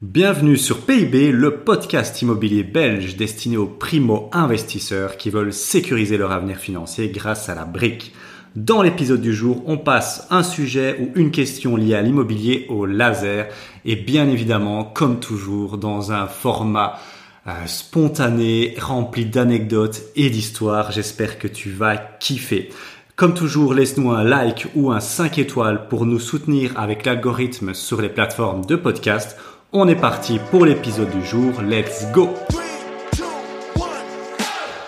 Bienvenue 0.00 0.56
sur 0.56 0.82
PIB, 0.82 1.32
le 1.32 1.56
podcast 1.56 2.22
immobilier 2.22 2.62
belge 2.62 3.16
destiné 3.16 3.56
aux 3.56 3.66
primo-investisseurs 3.66 5.16
qui 5.16 5.28
veulent 5.28 5.52
sécuriser 5.52 6.16
leur 6.16 6.30
avenir 6.30 6.58
financier 6.58 7.08
grâce 7.08 7.48
à 7.48 7.56
la 7.56 7.64
brique. 7.64 8.14
Dans 8.54 8.80
l'épisode 8.80 9.20
du 9.20 9.34
jour, 9.34 9.64
on 9.66 9.76
passe 9.76 10.28
un 10.30 10.44
sujet 10.44 10.96
ou 11.00 11.18
une 11.18 11.32
question 11.32 11.74
liée 11.74 11.96
à 11.96 12.02
l'immobilier 12.02 12.66
au 12.68 12.86
laser 12.86 13.48
et 13.84 13.96
bien 13.96 14.28
évidemment, 14.28 14.84
comme 14.84 15.18
toujours, 15.18 15.78
dans 15.78 16.12
un 16.12 16.28
format 16.28 17.00
euh, 17.48 17.66
spontané, 17.66 18.76
rempli 18.78 19.26
d'anecdotes 19.26 20.02
et 20.14 20.30
d'histoires. 20.30 20.92
J'espère 20.92 21.40
que 21.40 21.48
tu 21.48 21.70
vas 21.70 21.96
kiffer. 21.96 22.68
Comme 23.16 23.34
toujours, 23.34 23.74
laisse-nous 23.74 24.12
un 24.12 24.22
like 24.22 24.68
ou 24.76 24.92
un 24.92 25.00
5 25.00 25.38
étoiles 25.38 25.88
pour 25.88 26.06
nous 26.06 26.20
soutenir 26.20 26.78
avec 26.78 27.04
l'algorithme 27.04 27.74
sur 27.74 28.00
les 28.00 28.08
plateformes 28.08 28.64
de 28.64 28.76
podcast 28.76 29.36
on 29.72 29.86
est 29.86 29.96
parti 29.96 30.38
pour 30.50 30.64
l'épisode 30.64 31.10
du 31.10 31.24
jour, 31.24 31.60
let's 31.62 32.06
go. 32.12 32.30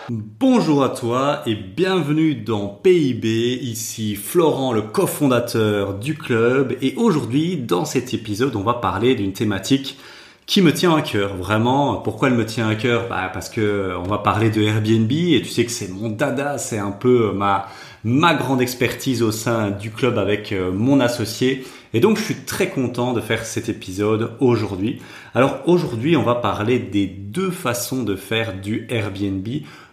Bonjour 0.08 0.82
à 0.82 0.88
toi 0.88 1.42
et 1.46 1.54
bienvenue 1.54 2.34
dans 2.34 2.66
PIB, 2.68 3.58
ici 3.62 4.16
Florent 4.16 4.72
le 4.72 4.82
cofondateur 4.82 5.94
du 5.94 6.16
club. 6.16 6.76
Et 6.82 6.94
aujourd'hui 6.96 7.56
dans 7.58 7.84
cet 7.84 8.14
épisode 8.14 8.56
on 8.56 8.62
va 8.62 8.74
parler 8.74 9.14
d'une 9.14 9.32
thématique 9.32 9.98
qui 10.46 10.62
me 10.62 10.72
tient 10.72 10.96
à 10.96 11.02
cœur. 11.02 11.36
Vraiment, 11.36 11.98
pourquoi 11.98 12.26
elle 12.26 12.34
me 12.34 12.44
tient 12.44 12.68
à 12.68 12.74
cœur? 12.74 13.06
Bah, 13.08 13.30
Parce 13.32 13.48
que 13.48 13.94
on 13.96 14.08
va 14.08 14.18
parler 14.18 14.50
de 14.50 14.60
Airbnb. 14.60 15.12
Et 15.12 15.40
tu 15.42 15.48
sais 15.48 15.64
que 15.64 15.70
c'est 15.70 15.88
mon 15.88 16.08
dada, 16.08 16.58
c'est 16.58 16.78
un 16.78 16.90
peu 16.90 17.30
ma, 17.32 17.68
ma 18.04 18.34
grande 18.34 18.62
expertise 18.62 19.22
au 19.22 19.32
sein 19.32 19.70
du 19.70 19.90
club 19.90 20.18
avec 20.18 20.52
euh, 20.52 20.72
mon 20.72 21.00
associé. 21.00 21.64
Et 21.92 22.00
donc 22.00 22.18
je 22.18 22.22
suis 22.22 22.34
très 22.36 22.68
content 22.68 23.12
de 23.12 23.20
faire 23.20 23.44
cet 23.44 23.68
épisode 23.68 24.32
aujourd'hui. 24.40 25.00
Alors 25.34 25.60
aujourd'hui 25.66 26.16
on 26.16 26.22
va 26.22 26.36
parler 26.36 26.78
des 26.78 27.06
deux 27.06 27.50
façons 27.50 28.02
de 28.02 28.16
faire 28.16 28.54
du 28.54 28.86
Airbnb 28.88 29.46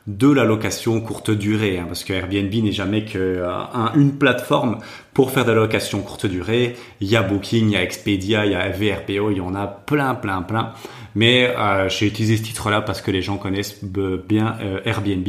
de 0.08 0.32
la 0.32 0.46
location 0.46 1.02
courte 1.02 1.32
durée, 1.32 1.78
hein, 1.78 1.84
parce 1.86 2.06
que 2.06 2.14
Airbnb 2.14 2.54
n'est 2.64 2.72
jamais 2.72 3.04
qu'une 3.04 3.20
euh, 3.22 4.12
plateforme 4.18 4.80
pour 5.14 5.32
faire 5.32 5.44
de 5.44 5.52
la 5.52 5.58
location 5.58 6.02
courte 6.02 6.26
durée. 6.26 6.78
Il 7.02 7.10
y 7.10 7.18
a 7.18 7.24
Booking, 7.24 7.68
il 7.68 7.74
y 7.74 7.76
a 7.76 7.84
Expedia, 7.84 8.46
il 8.46 8.54
y 8.54 8.56
a 8.56 8.70
VRPO, 8.70 9.32
il 9.32 9.38
y 9.38 9.42
en 9.42 9.54
a 9.54 9.68
plein, 9.68 10.16
plein, 10.16 10.42
plein. 10.44 10.72
Mais 11.14 11.54
euh, 11.58 11.90
j'ai 11.90 12.08
utilisé 12.08 12.38
ce 12.38 12.44
titre-là 12.44 12.82
parce 12.82 13.02
que 13.02 13.12
les 13.12 13.22
gens 13.22 13.38
connaissent 13.38 13.84
bien 13.84 14.56
euh, 14.62 14.80
Airbnb. 14.86 15.28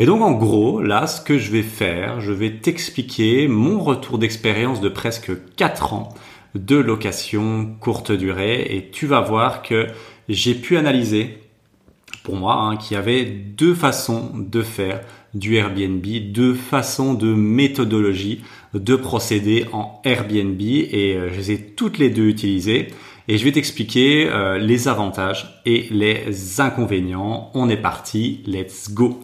Et 0.00 0.06
donc 0.06 0.20
en 0.22 0.32
gros, 0.32 0.82
là, 0.82 1.06
ce 1.06 1.20
que 1.20 1.38
je 1.38 1.52
vais 1.52 1.62
faire, 1.62 2.20
je 2.20 2.32
vais 2.32 2.50
t'expliquer 2.50 3.46
mon 3.46 3.78
retour 3.78 4.18
d'expérience 4.18 4.80
de 4.80 4.88
presque 4.88 5.30
4 5.56 5.92
ans 5.92 6.08
de 6.56 6.76
location 6.76 7.76
courte 7.78 8.10
durée 8.10 8.74
et 8.74 8.90
tu 8.90 9.06
vas 9.06 9.20
voir 9.20 9.62
que 9.62 9.86
j'ai 10.28 10.54
pu 10.54 10.76
analyser 10.76 11.38
moi, 12.36 12.54
hein, 12.54 12.76
qu'il 12.76 12.96
y 12.96 12.98
avait 12.98 13.24
deux 13.24 13.74
façons 13.74 14.32
de 14.34 14.62
faire 14.62 15.00
du 15.34 15.56
Airbnb, 15.56 16.04
deux 16.32 16.54
façons 16.54 17.14
de 17.14 17.32
méthodologie 17.34 18.42
de 18.74 18.96
procéder 18.96 19.66
en 19.72 20.00
Airbnb 20.04 20.60
et 20.60 21.14
euh, 21.16 21.30
je 21.32 21.38
les 21.38 21.52
ai 21.52 21.58
toutes 21.58 21.98
les 21.98 22.10
deux 22.10 22.28
utilisées 22.28 22.88
et 23.28 23.36
je 23.36 23.44
vais 23.44 23.52
t'expliquer 23.52 24.28
euh, 24.28 24.58
les 24.58 24.88
avantages 24.88 25.60
et 25.66 25.86
les 25.90 26.60
inconvénients. 26.60 27.50
On 27.54 27.68
est 27.68 27.76
parti, 27.76 28.42
let's 28.46 28.90
go. 28.90 29.20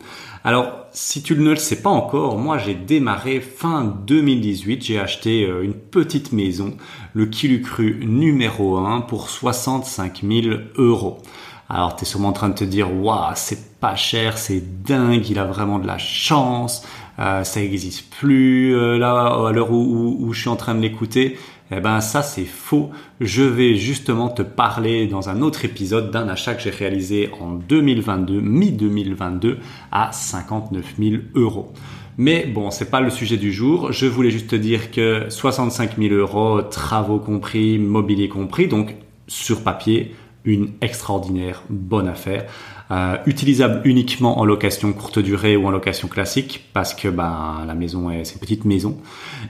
Alors, 0.46 0.84
si 0.92 1.22
tu 1.22 1.34
ne 1.34 1.50
le 1.50 1.56
sais 1.56 1.80
pas 1.80 1.88
encore, 1.88 2.36
moi 2.36 2.58
j'ai 2.58 2.74
démarré 2.74 3.40
fin 3.40 3.82
2018, 4.06 4.84
j'ai 4.84 5.00
acheté 5.00 5.44
euh, 5.44 5.62
une 5.62 5.72
petite 5.72 6.32
maison, 6.32 6.76
le 7.14 7.24
Kilucru 7.24 8.04
numéro 8.04 8.76
1 8.76 9.00
pour 9.02 9.30
65 9.30 10.22
000 10.22 10.56
euros. 10.76 11.22
Alors 11.68 11.96
tu 11.96 12.02
es 12.02 12.04
sûrement 12.04 12.28
en 12.28 12.32
train 12.32 12.50
de 12.50 12.54
te 12.54 12.64
dire 12.64 12.94
waouh 12.94 13.32
c'est 13.36 13.78
pas 13.80 13.96
cher, 13.96 14.36
c'est 14.36 14.82
dingue, 14.82 15.28
il 15.28 15.38
a 15.38 15.44
vraiment 15.44 15.78
de 15.78 15.86
la 15.86 15.98
chance, 15.98 16.86
euh, 17.18 17.42
ça 17.44 17.60
n'existe 17.60 18.10
plus 18.10 18.76
euh, 18.76 18.98
là 18.98 19.46
à 19.48 19.52
l'heure 19.52 19.72
où, 19.72 20.32
je 20.32 20.40
suis 20.40 20.50
en 20.50 20.56
train 20.56 20.74
de 20.74 20.80
l'écouter. 20.80 21.38
Eh 21.70 21.80
ben 21.80 22.00
ça 22.02 22.22
c'est 22.22 22.44
faux. 22.44 22.90
Je 23.20 23.42
vais 23.42 23.76
justement 23.76 24.28
te 24.28 24.42
parler 24.42 25.06
dans 25.06 25.30
un 25.30 25.40
autre 25.40 25.64
épisode 25.64 26.10
d'un 26.10 26.28
achat 26.28 26.54
que 26.54 26.62
j'ai 26.62 26.70
réalisé 26.70 27.30
en 27.40 27.52
2022, 27.52 28.40
mi 28.40 28.70
2022 28.70 29.58
à 29.90 30.12
59 30.12 30.94
000 30.98 31.22
euros. 31.34 31.72
Mais 32.16 32.46
bon, 32.46 32.70
c'est 32.70 32.90
pas 32.90 33.00
le 33.00 33.10
sujet 33.10 33.38
du 33.38 33.52
jour. 33.52 33.90
Je 33.92 34.06
voulais 34.06 34.30
juste 34.30 34.48
te 34.48 34.56
dire 34.56 34.90
que 34.90 35.26
65 35.30 35.96
000 35.98 36.14
euros, 36.14 36.62
travaux 36.62 37.18
compris, 37.18 37.78
mobilier 37.78 38.28
compris, 38.28 38.68
donc 38.68 38.94
sur 39.26 39.62
papier, 39.62 40.14
une 40.44 40.70
extraordinaire 40.80 41.62
bonne 41.70 42.08
affaire. 42.08 42.44
Euh, 42.90 43.16
utilisable 43.24 43.80
uniquement 43.84 44.38
en 44.38 44.44
location 44.44 44.92
courte 44.92 45.18
durée 45.18 45.56
ou 45.56 45.66
en 45.66 45.70
location 45.70 46.06
classique 46.06 46.68
parce 46.74 46.92
que 46.92 47.08
ben 47.08 47.64
la 47.66 47.74
maison 47.74 48.10
est 48.10 48.24
c'est 48.24 48.38
petite 48.38 48.66
maison. 48.66 48.98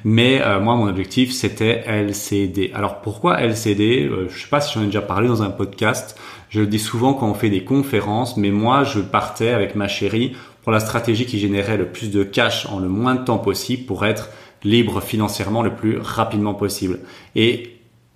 Mais 0.05 0.41
euh, 0.41 0.61
moi 0.61 0.77
mon 0.77 0.87
objectif 0.87 1.33
c'était 1.33 1.83
LCD. 1.87 2.71
Alors 2.75 3.01
pourquoi 3.01 3.41
LCD 3.41 4.09
euh, 4.09 4.29
Je 4.29 4.41
sais 4.41 4.49
pas 4.49 4.61
si 4.61 4.75
j'en 4.75 4.83
ai 4.83 4.87
déjà 4.87 5.03
parlé 5.03 5.27
dans 5.27 5.43
un 5.43 5.51
podcast. 5.51 6.17
Je 6.49 6.61
le 6.61 6.69
dis 6.69 6.79
souvent 6.79 7.13
quand 7.13 7.29
on 7.29 7.35
fait 7.35 7.51
des 7.51 7.65
conférences, 7.65 8.37
mais 8.37 8.53
moi 8.53 8.85
je 8.85 9.01
partais 9.01 9.51
avec 9.51 9.75
ma 9.75 9.89
chérie 9.89 10.37
pour 10.63 10.71
la 10.71 10.79
stratégie 10.79 11.27
qui 11.27 11.41
générait 11.41 11.77
le 11.77 11.87
plus 11.87 12.13
de 12.13 12.23
cash 12.23 12.67
en 12.67 12.79
le 12.79 12.89
moins 12.89 13.17
de 13.17 13.25
temps 13.25 13.39
possible 13.39 13.85
pour 13.85 14.07
être 14.07 14.31
libre 14.63 15.03
financièrement 15.03 15.63
le 15.63 15.75
plus 15.75 15.99
rapidement 15.99 16.55
possible. 16.55 17.01
Et 17.35 17.74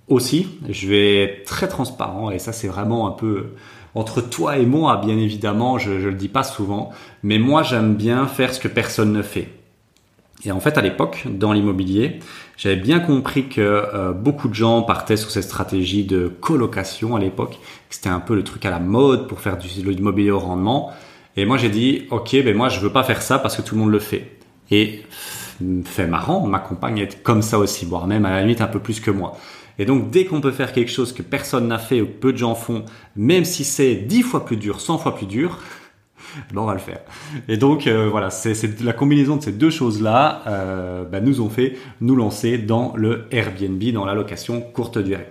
aussi, 0.09 0.49
je 0.69 0.89
vais 0.89 1.23
être 1.23 1.45
très 1.45 1.69
transparent 1.69 2.31
et 2.31 2.39
ça 2.39 2.53
c'est 2.53 2.69
vraiment 2.69 3.07
un 3.07 3.13
peu 3.13 3.49
entre 3.95 4.21
toi 4.21 4.59
et 4.59 4.67
moi, 4.67 5.01
bien 5.05 5.19
évidemment, 5.19 5.79
je, 5.79 5.91
ne 5.91 6.09
le 6.09 6.15
dis 6.15 6.29
pas 6.29 6.45
souvent, 6.45 6.91
mais 7.23 7.39
moi 7.39 7.63
j'aime 7.63 7.95
bien 7.95 8.27
faire 8.27 8.55
ce 8.55 8.61
que 8.61 8.69
personne 8.69 9.13
ne 9.13 9.23
fait. 9.23 9.49
Et 10.45 10.53
en 10.53 10.61
fait, 10.61 10.79
à 10.79 10.83
l'époque, 10.83 11.25
dans 11.29 11.53
l'immobilier, 11.53 12.21
j'avais 12.57 12.77
bien 12.77 13.01
compris 13.01 13.49
que 13.49 13.61
euh, 13.61 14.13
beaucoup 14.13 14.49
de 14.49 14.55
gens 14.55 14.83
partaient 14.83 15.17
sur 15.17 15.31
cette 15.31 15.43
stratégie 15.43 16.05
de 16.05 16.29
colocation 16.29 17.17
à 17.17 17.19
l'époque. 17.19 17.59
C'était 17.91 18.09
un 18.09 18.21
peu 18.21 18.37
le 18.37 18.45
truc 18.45 18.65
à 18.65 18.71
la 18.71 18.79
mode 18.79 19.27
pour 19.27 19.41
faire 19.41 19.59
du 19.59 19.67
l'immobilier 19.67 20.31
au 20.31 20.39
rendement. 20.39 20.93
Et 21.37 21.45
moi, 21.45 21.57
j'ai 21.57 21.71
dit, 21.71 22.07
ok, 22.11 22.37
ben 22.45 22.57
moi, 22.57 22.69
je 22.69 22.79
veux 22.79 22.93
pas 22.93 23.03
faire 23.03 23.21
ça 23.21 23.41
parce 23.41 23.57
que 23.57 23.63
tout 23.63 23.75
le 23.75 23.81
monde 23.81 23.91
le 23.91 23.99
fait. 23.99 24.39
Et 24.71 25.03
fait 25.85 26.07
marrant, 26.07 26.47
ma 26.47 26.59
compagne 26.59 26.99
est 26.99 27.23
comme 27.23 27.43
ça 27.43 27.59
aussi, 27.59 27.85
voire 27.85 28.07
même 28.07 28.25
à 28.25 28.31
la 28.31 28.43
limite 28.43 28.61
un 28.61 28.67
peu 28.67 28.79
plus 28.79 29.01
que 29.01 29.11
moi. 29.11 29.37
Et 29.79 29.85
donc, 29.85 30.11
dès 30.11 30.25
qu'on 30.25 30.41
peut 30.41 30.51
faire 30.51 30.73
quelque 30.73 30.91
chose 30.91 31.13
que 31.13 31.23
personne 31.23 31.69
n'a 31.69 31.79
fait 31.79 32.01
ou 32.01 32.07
peu 32.07 32.33
de 32.33 32.39
gens 32.39 32.55
font, 32.55 32.85
même 33.17 33.45
si 33.45 33.65
c'est 33.65 33.95
10 33.95 34.23
fois 34.23 34.45
plus 34.45 34.57
dur, 34.57 34.81
100 34.81 34.99
fois 34.99 35.15
plus 35.15 35.27
dur, 35.27 35.59
ben 36.53 36.61
on 36.61 36.65
va 36.65 36.73
le 36.75 36.81
faire. 36.81 37.01
Et 37.47 37.57
donc, 37.57 37.87
euh, 37.87 38.09
voilà, 38.09 38.31
c'est 38.31 38.81
la 38.81 38.93
combinaison 38.93 39.37
de 39.37 39.43
ces 39.43 39.53
deux 39.53 39.71
choses-là 39.71 40.43
euh, 40.47 41.05
ben, 41.05 41.25
nous 41.25 41.41
ont 41.41 41.49
fait 41.49 41.77
nous 42.01 42.17
lancer 42.17 42.59
dans 42.59 42.93
le 42.97 43.27
Airbnb, 43.31 43.83
dans 43.93 44.05
la 44.05 44.15
location 44.15 44.61
courte 44.61 44.99
durée. 44.99 45.29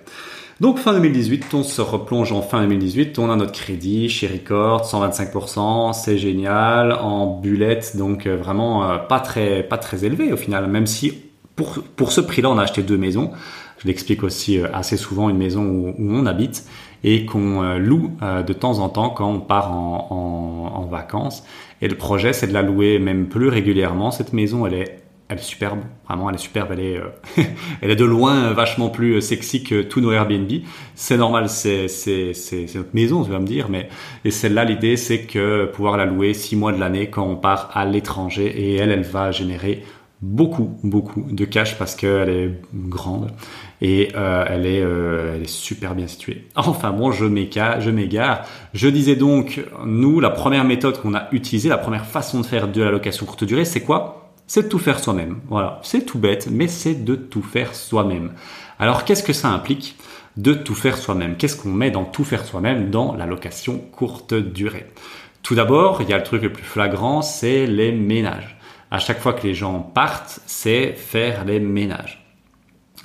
Donc 0.59 0.79
fin 0.79 0.93
2018, 0.93 1.53
on 1.53 1.61
se 1.61 1.81
replonge 1.81 2.31
en 2.31 2.41
fin 2.41 2.61
2018, 2.63 3.19
on 3.19 3.29
a 3.29 3.35
notre 3.35 3.51
crédit 3.51 4.09
chez 4.09 4.25
Record, 4.25 4.85
125%, 4.85 5.93
c'est 5.93 6.17
génial, 6.17 6.93
en 6.93 7.27
bullette, 7.39 7.95
donc 7.95 8.25
euh, 8.25 8.35
vraiment 8.35 8.89
euh, 8.89 8.97
pas 8.97 9.19
très 9.19 9.61
pas 9.61 9.77
très 9.77 10.03
élevé 10.03 10.33
au 10.33 10.37
final, 10.37 10.67
même 10.67 10.87
si 10.87 11.13
pour, 11.55 11.83
pour 11.95 12.11
ce 12.11 12.21
prix-là, 12.21 12.49
on 12.49 12.57
a 12.57 12.63
acheté 12.63 12.81
deux 12.81 12.97
maisons. 12.97 13.29
Je 13.77 13.87
l'explique 13.87 14.23
aussi 14.23 14.59
euh, 14.59 14.67
assez 14.73 14.97
souvent, 14.97 15.29
une 15.29 15.37
maison 15.37 15.61
où, 15.63 15.93
on 15.99 16.25
habite 16.25 16.65
et 17.03 17.27
qu'on 17.27 17.77
loue 17.77 18.09
de 18.21 18.53
temps 18.53 18.79
en 18.79 18.89
temps 18.89 19.11
quand 19.11 19.29
on 19.29 19.39
part 19.39 19.71
en, 19.71 20.87
vacances. 20.89 21.43
Et 21.81 21.87
le 21.87 21.95
projet, 21.95 22.33
c'est 22.33 22.47
de 22.47 22.53
la 22.53 22.63
louer 22.63 22.97
même 22.97 23.27
plus 23.27 23.49
régulièrement. 23.49 24.09
Cette 24.09 24.33
maison, 24.33 24.65
elle 24.65 24.73
est, 24.73 24.97
elle 25.29 25.39
est 25.39 25.41
superbe, 25.41 25.79
vraiment, 26.07 26.29
elle 26.29 26.35
est 26.35 26.39
superbe. 26.39 26.69
Elle 26.71 26.79
est, 26.79 27.01
elle 27.81 27.91
est 27.91 27.95
de 27.95 28.05
loin 28.05 28.53
vachement 28.53 28.89
plus 28.89 29.21
sexy 29.21 29.63
que 29.63 29.81
tous 29.81 29.99
nos 29.99 30.11
Airbnb. 30.11 30.49
C'est 30.95 31.17
normal, 31.17 31.49
c'est, 31.49 31.87
c'est, 31.87 32.33
c'est, 32.33 32.73
notre 32.75 32.93
maison, 32.93 33.23
tu 33.23 33.31
vas 33.31 33.39
me 33.39 33.45
dire, 33.45 33.67
mais 33.69 33.89
et 34.23 34.31
celle-là, 34.31 34.63
l'idée, 34.63 34.95
c'est 34.95 35.23
que 35.23 35.65
pouvoir 35.65 35.97
la 35.97 36.05
louer 36.05 36.33
six 36.33 36.55
mois 36.55 36.71
de 36.71 36.79
l'année 36.79 37.09
quand 37.09 37.27
on 37.27 37.35
part 37.35 37.71
à 37.73 37.85
l'étranger 37.85 38.45
et 38.45 38.75
elle, 38.75 38.91
elle 38.91 39.03
va 39.03 39.31
générer 39.31 39.83
beaucoup, 40.21 40.77
beaucoup 40.83 41.21
de 41.29 41.45
cash 41.45 41.77
parce 41.77 41.95
qu'elle 41.95 42.29
est 42.29 42.51
grande 42.73 43.31
et 43.81 44.09
euh, 44.15 44.45
elle, 44.47 44.65
est, 44.65 44.81
euh, 44.81 45.35
elle 45.35 45.43
est 45.43 45.49
super 45.49 45.93
bien 45.93 46.07
située. 46.07 46.47
Enfin 46.55 46.91
bon, 46.91 47.11
je 47.11 47.25
m'égare, 47.25 47.81
je 47.81 47.91
m'égare. 47.91 48.45
Je 48.73 48.87
disais 48.87 49.15
donc, 49.15 49.61
nous, 49.85 50.19
la 50.19 50.29
première 50.29 50.63
méthode 50.63 50.99
qu'on 51.01 51.13
a 51.13 51.27
utilisée, 51.31 51.69
la 51.69 51.77
première 51.77 52.05
façon 52.05 52.41
de 52.41 52.45
faire 52.45 52.67
de 52.67 52.81
la 52.81 52.91
location 52.91 53.25
courte 53.25 53.43
durée, 53.43 53.65
c'est 53.65 53.81
quoi? 53.81 54.26
C'est 54.47 54.63
de 54.63 54.67
tout 54.69 54.79
faire 54.79 54.99
soi-même. 54.99 55.41
Voilà, 55.49 55.79
c'est 55.83 56.05
tout 56.05 56.17
bête, 56.17 56.47
mais 56.49 56.67
c'est 56.67 57.05
de 57.05 57.15
tout 57.15 57.43
faire 57.43 57.75
soi-même. 57.75 58.33
Alors 58.79 59.05
qu'est-ce 59.05 59.23
que 59.23 59.33
ça 59.33 59.49
implique 59.49 59.97
de 60.37 60.53
tout 60.53 60.75
faire 60.75 60.97
soi-même? 60.97 61.35
Qu'est-ce 61.37 61.57
qu'on 61.57 61.69
met 61.69 61.91
dans 61.91 62.05
tout 62.05 62.23
faire 62.23 62.45
soi-même 62.45 62.89
dans 62.89 63.13
la 63.15 63.25
location 63.25 63.77
courte 63.77 64.33
durée? 64.33 64.87
Tout 65.43 65.55
d'abord, 65.55 66.01
il 66.01 66.09
y 66.09 66.13
a 66.13 66.17
le 66.17 66.23
truc 66.23 66.41
le 66.41 66.51
plus 66.51 66.63
flagrant, 66.63 67.21
c'est 67.21 67.67
les 67.67 67.91
ménages 67.91 68.57
à 68.91 68.99
chaque 68.99 69.19
fois 69.19 69.33
que 69.33 69.45
les 69.45 69.53
gens 69.53 69.79
partent, 69.79 70.39
c'est 70.45 70.93
faire 70.93 71.45
les 71.45 71.59
ménages. 71.59 72.25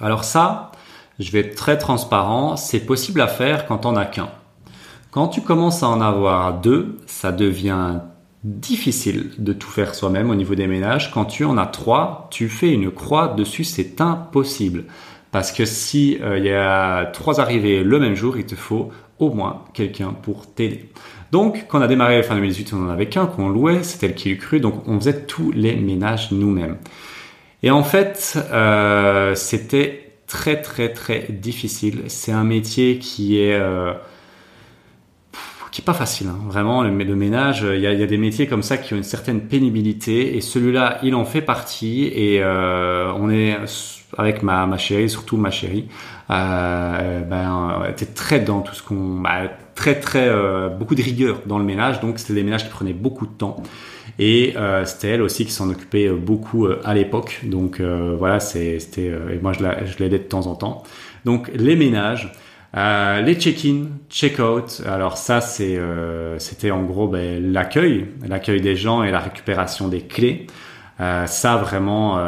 Alors 0.00 0.24
ça, 0.24 0.72
je 1.18 1.30
vais 1.32 1.40
être 1.40 1.56
très 1.56 1.78
transparent, 1.78 2.56
c'est 2.56 2.80
possible 2.80 3.20
à 3.20 3.26
faire 3.26 3.66
quand 3.66 3.86
on 3.86 3.96
a 3.96 4.04
qu'un. 4.04 4.30
Quand 5.10 5.28
tu 5.28 5.42
commences 5.42 5.82
à 5.82 5.88
en 5.88 6.00
avoir 6.00 6.60
deux, 6.60 6.98
ça 7.06 7.32
devient 7.32 8.00
difficile 8.44 9.30
de 9.38 9.52
tout 9.52 9.68
faire 9.68 9.94
soi-même 9.94 10.30
au 10.30 10.34
niveau 10.34 10.54
des 10.54 10.66
ménages. 10.66 11.10
Quand 11.12 11.24
tu 11.24 11.44
en 11.44 11.56
as 11.58 11.66
trois, 11.66 12.28
tu 12.30 12.48
fais 12.48 12.70
une 12.72 12.90
croix 12.90 13.28
dessus, 13.28 13.64
c'est 13.64 14.00
impossible. 14.00 14.84
Parce 15.30 15.52
que 15.52 15.64
si 15.64 16.18
euh, 16.20 16.38
il 16.38 16.44
y 16.44 16.52
a 16.52 17.06
trois 17.06 17.40
arrivées 17.40 17.82
le 17.84 17.98
même 17.98 18.14
jour, 18.14 18.36
il 18.36 18.44
te 18.44 18.54
faut 18.54 18.90
au 19.18 19.30
moins 19.30 19.64
quelqu'un 19.72 20.12
pour 20.12 20.52
t'aider. 20.52 20.90
Donc, 21.30 21.66
quand 21.68 21.78
on 21.78 21.82
a 21.82 21.88
démarré 21.88 22.22
fin 22.22 22.34
2018, 22.34 22.72
on 22.74 22.76
n'en 22.76 22.90
avait 22.90 23.08
qu'un 23.08 23.26
qu'on 23.26 23.48
louait, 23.48 23.82
c'était 23.82 24.08
le 24.08 24.14
qui 24.14 24.36
cru, 24.36 24.60
donc 24.60 24.86
on 24.86 24.98
faisait 24.98 25.24
tous 25.24 25.50
les 25.52 25.74
ménages 25.76 26.30
nous-mêmes. 26.32 26.76
Et 27.62 27.70
en 27.70 27.84
fait, 27.84 28.38
euh, 28.52 29.34
c'était 29.34 30.12
très 30.26 30.60
très 30.60 30.92
très 30.92 31.26
difficile. 31.30 32.02
C'est 32.08 32.32
un 32.32 32.44
métier 32.44 32.98
qui 32.98 33.38
est 33.38 33.54
euh, 33.54 33.94
qui 35.72 35.80
est 35.80 35.84
pas 35.84 35.94
facile. 35.94 36.28
Hein. 36.28 36.38
Vraiment, 36.46 36.82
le, 36.82 36.90
ménage, 36.90 37.66
il 37.68 37.80
y, 37.80 37.86
a, 37.86 38.06
des 38.06 38.18
métiers 38.18 38.46
comme 38.46 38.62
ça 38.62 38.76
qui 38.76 38.94
ont 38.94 38.96
une 38.96 39.02
certaine 39.02 39.40
pénibilité, 39.40 40.36
et 40.36 40.40
celui-là, 40.40 40.98
il 41.02 41.16
en 41.16 41.24
fait 41.24 41.42
partie. 41.42 42.04
Et 42.14 42.42
euh, 42.42 43.12
on 43.16 43.30
est 43.30 43.56
avec 44.16 44.42
ma, 44.42 44.66
ma 44.66 44.78
chérie, 44.78 45.08
surtout 45.10 45.36
ma 45.36 45.50
chérie, 45.50 45.88
euh, 46.30 47.20
ben, 47.22 47.82
était 47.88 48.06
très 48.06 48.38
dans 48.40 48.60
tout 48.60 48.74
ce 48.74 48.82
qu'on, 48.82 49.20
bah, 49.20 49.50
très 49.74 49.98
très 49.98 50.28
euh, 50.28 50.68
beaucoup 50.68 50.94
de 50.94 51.02
rigueur 51.02 51.40
dans 51.46 51.58
le 51.58 51.64
ménage. 51.64 52.00
Donc 52.00 52.18
c'était 52.18 52.34
des 52.34 52.44
ménages 52.44 52.64
qui 52.64 52.70
prenaient 52.70 52.92
beaucoup 52.92 53.26
de 53.26 53.32
temps. 53.32 53.62
Et 54.18 54.54
euh, 54.56 54.84
c'était 54.84 55.08
elle 55.08 55.22
aussi 55.22 55.46
qui 55.46 55.52
s'en 55.52 55.70
occupait 55.70 56.06
euh, 56.06 56.16
beaucoup 56.16 56.66
euh, 56.66 56.80
à 56.84 56.94
l'époque. 56.94 57.40
Donc 57.44 57.80
voilà, 57.80 58.40
c'était 58.40 59.06
et 59.06 59.38
moi 59.40 59.52
je 59.52 59.98
l'aidais 59.98 60.18
de 60.18 60.24
temps 60.24 60.46
en 60.46 60.54
temps. 60.54 60.82
Donc 61.24 61.50
les 61.54 61.76
ménages, 61.76 62.32
les 62.74 63.34
check-in, 63.34 63.86
check-out. 64.08 64.82
Alors 64.86 65.16
ça 65.16 65.40
c'est 65.40 65.78
c'était 66.38 66.70
en 66.70 66.82
gros 66.82 67.08
ben, 67.08 67.52
l'accueil, 67.52 68.06
l'accueil 68.26 68.60
des 68.60 68.76
gens 68.76 69.02
et 69.02 69.10
la 69.10 69.20
récupération 69.20 69.88
des 69.88 70.02
clés. 70.02 70.46
ça 70.98 71.56
vraiment 71.56 72.18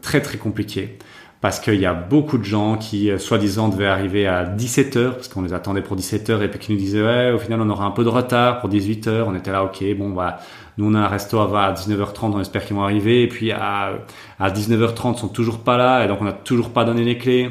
très 0.00 0.20
très 0.20 0.38
compliqué 0.38 0.98
parce 1.42 1.58
qu'il 1.58 1.74
y 1.80 1.86
a 1.86 1.92
beaucoup 1.92 2.38
de 2.38 2.44
gens 2.44 2.76
qui, 2.76 3.10
soi-disant, 3.18 3.68
devaient 3.68 3.88
arriver 3.88 4.28
à 4.28 4.44
17h, 4.44 5.14
parce 5.14 5.26
qu'on 5.26 5.42
les 5.42 5.52
attendait 5.52 5.82
pour 5.82 5.96
17h, 5.96 6.40
et 6.40 6.46
puis 6.46 6.60
qui 6.60 6.72
nous 6.72 6.78
disaient, 6.78 7.02
ouais, 7.02 7.32
au 7.32 7.38
final, 7.38 7.60
on 7.60 7.68
aura 7.68 7.84
un 7.84 7.90
peu 7.90 8.04
de 8.04 8.08
retard 8.08 8.60
pour 8.60 8.70
18h. 8.70 9.24
On 9.26 9.34
était 9.34 9.50
là, 9.50 9.64
ok, 9.64 9.82
bon, 9.98 10.10
bah, 10.10 10.38
nous, 10.78 10.88
on 10.88 10.94
a 10.94 11.00
un 11.00 11.08
resto 11.08 11.40
à 11.40 11.74
19h30, 11.74 12.30
on 12.32 12.40
espère 12.40 12.64
qu'ils 12.64 12.76
vont 12.76 12.84
arriver. 12.84 13.24
Et 13.24 13.28
puis 13.28 13.50
à, 13.50 13.90
à 14.38 14.50
19h30, 14.50 15.16
ils 15.16 15.18
sont 15.18 15.28
toujours 15.28 15.58
pas 15.58 15.76
là. 15.76 16.04
Et 16.04 16.08
donc, 16.08 16.18
on 16.20 16.24
n'a 16.24 16.32
toujours 16.32 16.70
pas 16.70 16.84
donné 16.84 17.02
les 17.02 17.18
clés. 17.18 17.50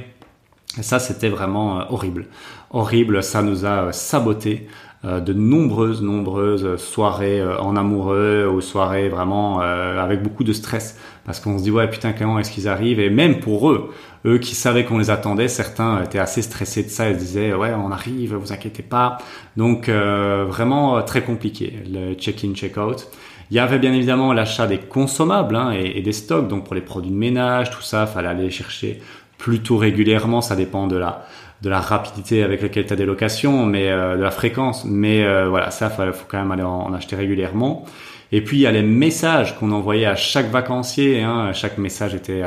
Et 0.78 0.84
ça, 0.84 1.00
c'était 1.00 1.30
vraiment 1.30 1.80
euh, 1.80 1.84
horrible. 1.90 2.28
Horrible, 2.72 3.24
ça 3.24 3.42
nous 3.42 3.66
a 3.66 3.88
euh, 3.88 3.92
saboté 3.92 4.68
euh, 5.04 5.20
de 5.20 5.34
nombreuses, 5.34 6.02
nombreuses 6.02 6.78
soirées 6.78 7.44
en 7.44 7.76
amoureux 7.76 8.48
ou 8.48 8.62
soirées 8.62 9.10
vraiment 9.10 9.60
avec 9.60 10.22
beaucoup 10.22 10.44
de 10.44 10.54
stress. 10.54 10.98
Parce 11.26 11.40
qu'on 11.40 11.58
se 11.58 11.64
dit 11.64 11.72
ouais 11.72 11.90
putain 11.90 12.14
comment 12.14 12.40
est-ce 12.40 12.52
qu'ils 12.52 12.68
arrivent? 12.68 13.00
Et 13.00 13.10
même 13.10 13.40
pour 13.40 13.72
eux 13.72 13.90
eux 14.26 14.38
qui 14.38 14.54
savaient 14.54 14.86
qu'on 14.86 15.00
les 15.00 15.10
attendait 15.10 15.48
certains 15.48 16.04
étaient 16.04 16.20
assez 16.20 16.44
stressés 16.44 16.84
de 16.84 16.90
ça. 16.90 17.10
Ils 17.10 17.18
disaient 17.18 17.54
ouais 17.54 17.74
on 17.74 17.92
arrive 17.92 18.36
vous 18.36 18.54
inquiétez 18.54 18.84
pas. 18.84 19.18
Donc 19.58 19.90
vraiment 19.90 21.02
très 21.02 21.24
compliqué 21.24 21.84
le 21.92 22.14
check-in 22.14 22.54
check-out. 22.54 23.08
Il 23.50 23.58
y 23.58 23.60
avait 23.60 23.80
bien 23.80 23.94
évidemment 23.94 24.34
l'achat 24.34 24.66
des 24.68 24.78
consommables 24.78 25.56
hein, 25.56 25.72
et, 25.72 26.02
des 26.02 26.14
stocks 26.14 26.48
donc 26.48 26.64
pour 26.64 26.76
les 26.76 26.82
produits 26.82 27.12
de 27.12 27.16
ménage 27.16 27.72
tout 27.72 27.82
ça 27.82 28.06
fallait 28.06 28.30
aller 28.30 28.50
chercher 28.50 29.02
plutôt 29.42 29.78
régulièrement 29.78 30.42
ça 30.42 30.56
dépend 30.56 30.86
de 30.88 30.98
la 30.98 31.26
de 31.64 31.70
la 31.70 31.80
rapidité 31.80 32.44
avec 32.44 32.62
laquelle 32.62 32.86
tu 32.86 32.94
as 32.94 32.96
des 32.96 33.06
locations 33.06 33.66
mais 33.66 33.90
euh, 33.90 34.16
de 34.18 34.22
la 34.22 34.32
fréquence 34.32 34.86
mais 34.86 35.24
voilà 35.48 35.72
ça 35.72 35.92
il 36.06 36.14
faut 36.14 36.26
quand 36.28 36.40
même 36.40 36.52
aller 36.52 36.64
en 36.64 36.94
acheter 36.94 37.16
régulièrement 37.16 37.86
et 38.34 38.42
puis 38.42 38.58
il 38.58 38.62
y 38.62 38.68
a 38.68 38.72
les 38.72 38.82
messages 38.82 39.58
qu'on 39.58 39.72
envoyait 39.72 40.06
à 40.06 40.16
chaque 40.16 40.50
vacancier. 40.50 41.22
Hein. 41.22 41.52
Chaque 41.54 41.78
message 41.78 42.16
était 42.16 42.44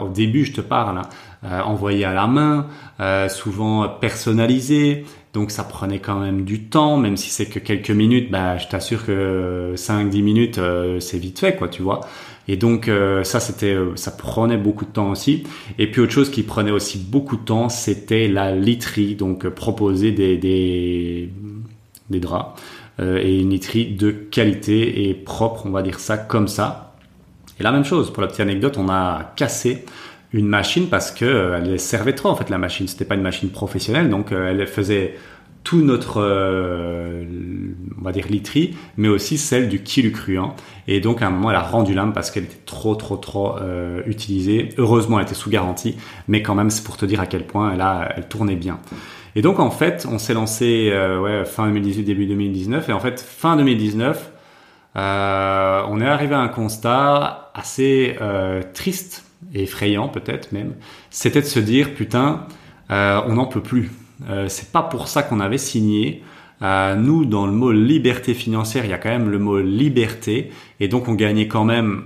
au 0.00 0.08
début, 0.08 0.44
je 0.44 0.52
te 0.52 0.60
parle, 0.60 0.98
hein, 0.98 1.02
euh, 1.44 1.60
envoyé 1.60 2.04
à 2.04 2.12
la 2.12 2.26
main, 2.26 2.66
euh, 3.00 3.28
souvent 3.28 3.88
personnalisé. 3.88 5.04
Donc 5.34 5.52
ça 5.52 5.62
prenait 5.62 6.00
quand 6.00 6.18
même 6.18 6.44
du 6.44 6.64
temps, 6.64 6.96
même 6.96 7.16
si 7.16 7.30
c'est 7.30 7.46
que 7.46 7.60
quelques 7.60 7.90
minutes. 7.90 8.30
Bah, 8.32 8.58
je 8.58 8.66
t'assure 8.66 9.06
que 9.06 9.74
5-10 9.76 10.22
minutes, 10.22 10.58
euh, 10.58 10.98
c'est 10.98 11.18
vite 11.18 11.38
fait, 11.38 11.54
quoi, 11.54 11.68
tu 11.68 11.82
vois. 11.82 12.00
Et 12.48 12.56
donc 12.56 12.90
ça, 13.24 13.40
c'était, 13.40 13.76
ça 13.96 14.10
prenait 14.10 14.56
beaucoup 14.56 14.86
de 14.86 14.90
temps 14.90 15.10
aussi. 15.10 15.44
Et 15.78 15.90
puis 15.90 16.00
autre 16.00 16.12
chose 16.12 16.30
qui 16.30 16.42
prenait 16.42 16.70
aussi 16.70 16.96
beaucoup 16.96 17.36
de 17.36 17.42
temps, 17.42 17.68
c'était 17.68 18.26
la 18.26 18.54
literie, 18.54 19.16
donc 19.16 19.46
proposer 19.50 20.12
des, 20.12 21.30
draps. 22.08 22.58
Euh, 23.00 23.18
et 23.18 23.40
une 23.40 23.50
literie 23.50 23.86
de 23.86 24.10
qualité 24.10 25.08
et 25.08 25.14
propre, 25.14 25.66
on 25.66 25.70
va 25.70 25.82
dire 25.82 26.00
ça 26.00 26.18
comme 26.18 26.48
ça. 26.48 26.94
Et 27.60 27.62
la 27.62 27.70
même 27.70 27.84
chose, 27.84 28.12
pour 28.12 28.22
la 28.22 28.28
petite 28.28 28.40
anecdote, 28.40 28.76
on 28.76 28.88
a 28.88 29.32
cassé 29.36 29.84
une 30.32 30.46
machine 30.46 30.88
parce 30.88 31.10
que 31.10 31.24
euh, 31.24 31.60
elle 31.62 31.78
servait 31.80 32.14
trop 32.14 32.28
en 32.28 32.36
fait 32.36 32.50
la 32.50 32.58
machine. 32.58 32.88
C'était 32.88 33.04
pas 33.04 33.14
une 33.14 33.22
machine 33.22 33.50
professionnelle, 33.50 34.10
donc 34.10 34.32
euh, 34.32 34.50
elle 34.50 34.66
faisait 34.66 35.14
tout 35.64 35.82
notre, 35.82 36.20
on 37.98 38.02
va 38.02 38.12
dire 38.12 38.26
literie, 38.28 38.76
mais 38.96 39.08
aussi 39.08 39.36
celle 39.36 39.68
du 39.68 39.82
kilucruant. 39.82 40.54
Et 40.86 41.00
donc 41.00 41.20
à 41.20 41.26
un 41.26 41.30
moment, 41.30 41.50
elle 41.50 41.56
a 41.56 41.62
rendu 41.62 41.94
l'âme 41.94 42.12
parce 42.12 42.30
qu'elle 42.30 42.44
était 42.44 42.64
trop, 42.64 42.94
trop, 42.94 43.16
trop 43.16 43.56
utilisée. 44.06 44.70
Heureusement, 44.78 45.18
elle 45.18 45.26
était 45.26 45.34
sous 45.34 45.50
garantie, 45.50 45.96
mais 46.26 46.42
quand 46.42 46.54
même, 46.54 46.70
c'est 46.70 46.84
pour 46.84 46.96
te 46.96 47.04
dire 47.04 47.20
à 47.20 47.26
quel 47.26 47.46
point 47.46 47.72
elle, 47.72 47.84
elle 48.16 48.28
tournait 48.28 48.56
bien. 48.56 48.78
Et 49.38 49.42
donc 49.42 49.60
en 49.60 49.70
fait, 49.70 50.06
on 50.10 50.18
s'est 50.18 50.34
lancé 50.34 50.90
euh, 50.92 51.44
fin 51.44 51.66
2018, 51.68 52.02
début 52.02 52.26
2019, 52.26 52.88
et 52.88 52.92
en 52.92 53.00
fait 53.00 53.20
fin 53.20 53.56
2019, 53.56 54.32
euh, 54.96 55.82
on 55.88 56.00
est 56.00 56.06
arrivé 56.06 56.34
à 56.34 56.40
un 56.40 56.48
constat 56.48 57.52
assez 57.54 58.16
euh, 58.20 58.62
triste 58.74 59.24
et 59.54 59.62
effrayant 59.62 60.08
peut-être 60.08 60.50
même. 60.50 60.74
C'était 61.10 61.40
de 61.40 61.46
se 61.46 61.60
dire 61.60 61.94
putain, 61.94 62.46
euh, 62.90 63.20
on 63.26 63.34
n'en 63.34 63.46
peut 63.46 63.62
plus. 63.62 63.90
Euh, 64.28 64.48
c'est 64.48 64.72
pas 64.72 64.82
pour 64.82 65.08
ça 65.08 65.22
qu'on 65.22 65.40
avait 65.40 65.58
signé. 65.58 66.22
Euh, 66.62 66.96
nous, 66.96 67.24
dans 67.24 67.46
le 67.46 67.52
mot 67.52 67.70
liberté 67.70 68.34
financière, 68.34 68.84
il 68.84 68.90
y 68.90 68.94
a 68.94 68.98
quand 68.98 69.10
même 69.10 69.30
le 69.30 69.38
mot 69.38 69.60
liberté, 69.60 70.50
et 70.80 70.88
donc 70.88 71.08
on 71.08 71.14
gagnait 71.14 71.46
quand 71.46 71.64
même 71.64 72.02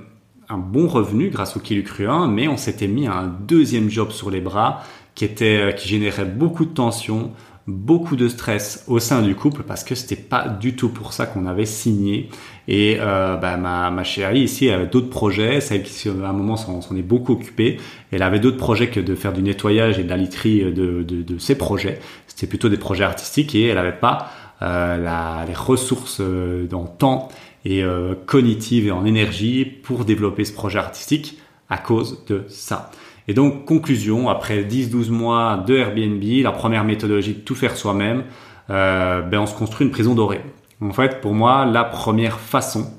un 0.49 0.59
bon 0.59 0.87
revenu 0.87 1.31
grâce 1.31 1.57
au 1.57 1.61
Kilucruin, 1.61 2.29
mais 2.29 2.49
on 2.49 2.59
s'était 2.59 2.89
mis 2.89 3.07
un 3.07 3.27
deuxième 3.27 3.89
job 3.89 4.11
sur 4.11 4.31
les 4.31 4.41
bras 4.41 4.83
qui 5.15 5.25
était 5.25 5.59
euh, 5.59 5.73
qui 5.73 5.89
générait 5.89 6.25
beaucoup 6.25 6.65
de 6.65 6.73
tension, 6.73 7.33
beaucoup 7.67 8.17
de 8.17 8.29
stress 8.29 8.85
au 8.89 8.99
sein 8.99 9.23
du 9.23 9.35
couple 9.35 9.63
parce 9.63 9.85
que 9.85 9.95
c'était 9.95 10.17
pas 10.17 10.49
du 10.49 10.75
tout 10.75 10.89
pour 10.89 11.13
ça 11.13 11.27
qu'on 11.27 11.47
avait 11.47 11.67
signé. 11.67 12.29
Et 12.69 12.97
euh, 13.01 13.37
bah, 13.37 13.57
ma, 13.57 13.91
ma 13.91 14.05
chérie 14.05 14.41
ici 14.41 14.71
avait 14.71 14.87
d'autres 14.87 15.11
projets. 15.11 15.61
Celle 15.61 15.83
qui 15.83 16.09
à 16.09 16.13
un 16.13 16.33
moment 16.33 16.57
s'en 16.57 16.97
est 16.97 17.03
beaucoup 17.03 17.33
occupée. 17.33 17.79
Elle 18.11 18.23
avait 18.23 18.41
d'autres 18.41 18.57
projets 18.57 18.89
que 18.89 19.01
de 19.01 19.15
faire 19.15 19.33
du 19.33 19.43
nettoyage 19.43 19.99
et 19.99 20.05
de 20.05 20.09
la 20.09 20.17
literie 20.17 20.65
de, 20.65 21.03
de, 21.03 21.23
de 21.23 21.39
ses 21.39 21.57
projets. 21.57 22.01
C'était 22.27 22.47
plutôt 22.47 22.69
des 22.69 22.79
projets 22.79 23.05
artistiques 23.05 23.55
et 23.55 23.67
elle 23.67 23.79
avait 23.79 23.93
pas 23.93 24.31
euh, 24.63 24.97
la, 24.97 25.45
les 25.47 25.55
ressources 25.55 26.21
euh, 26.21 26.69
en 26.73 26.87
temps 26.87 27.29
et 27.65 27.83
euh, 27.83 28.15
cognitives 28.27 28.87
et 28.87 28.93
en 28.93 29.05
énergie 29.05 29.65
pour 29.65 30.05
développer 30.05 30.45
ce 30.45 30.53
projet 30.53 30.79
artistique 30.79 31.39
à 31.69 31.79
cause 31.79 32.25
de 32.27 32.45
ça. 32.49 32.93
Et 33.29 33.35
donc, 33.35 33.65
conclusion, 33.65 34.29
après 34.29 34.63
10-12 34.63 35.11
mois 35.11 35.63
de 35.67 35.77
Airbnb, 35.77 36.23
la 36.43 36.53
première 36.53 36.85
méthodologie 36.85 37.35
de 37.35 37.41
tout 37.41 37.55
faire 37.55 37.77
soi-même, 37.77 38.25
euh, 38.71 39.23
ben 39.23 39.41
on 39.41 39.47
se 39.47 39.55
construit 39.55 39.87
une 39.87 39.93
prison 39.93 40.15
dorée. 40.15 40.41
En 40.81 40.93
fait, 40.93 41.21
pour 41.21 41.35
moi, 41.35 41.65
la 41.65 41.85
première 41.85 42.41
façon, 42.41 42.91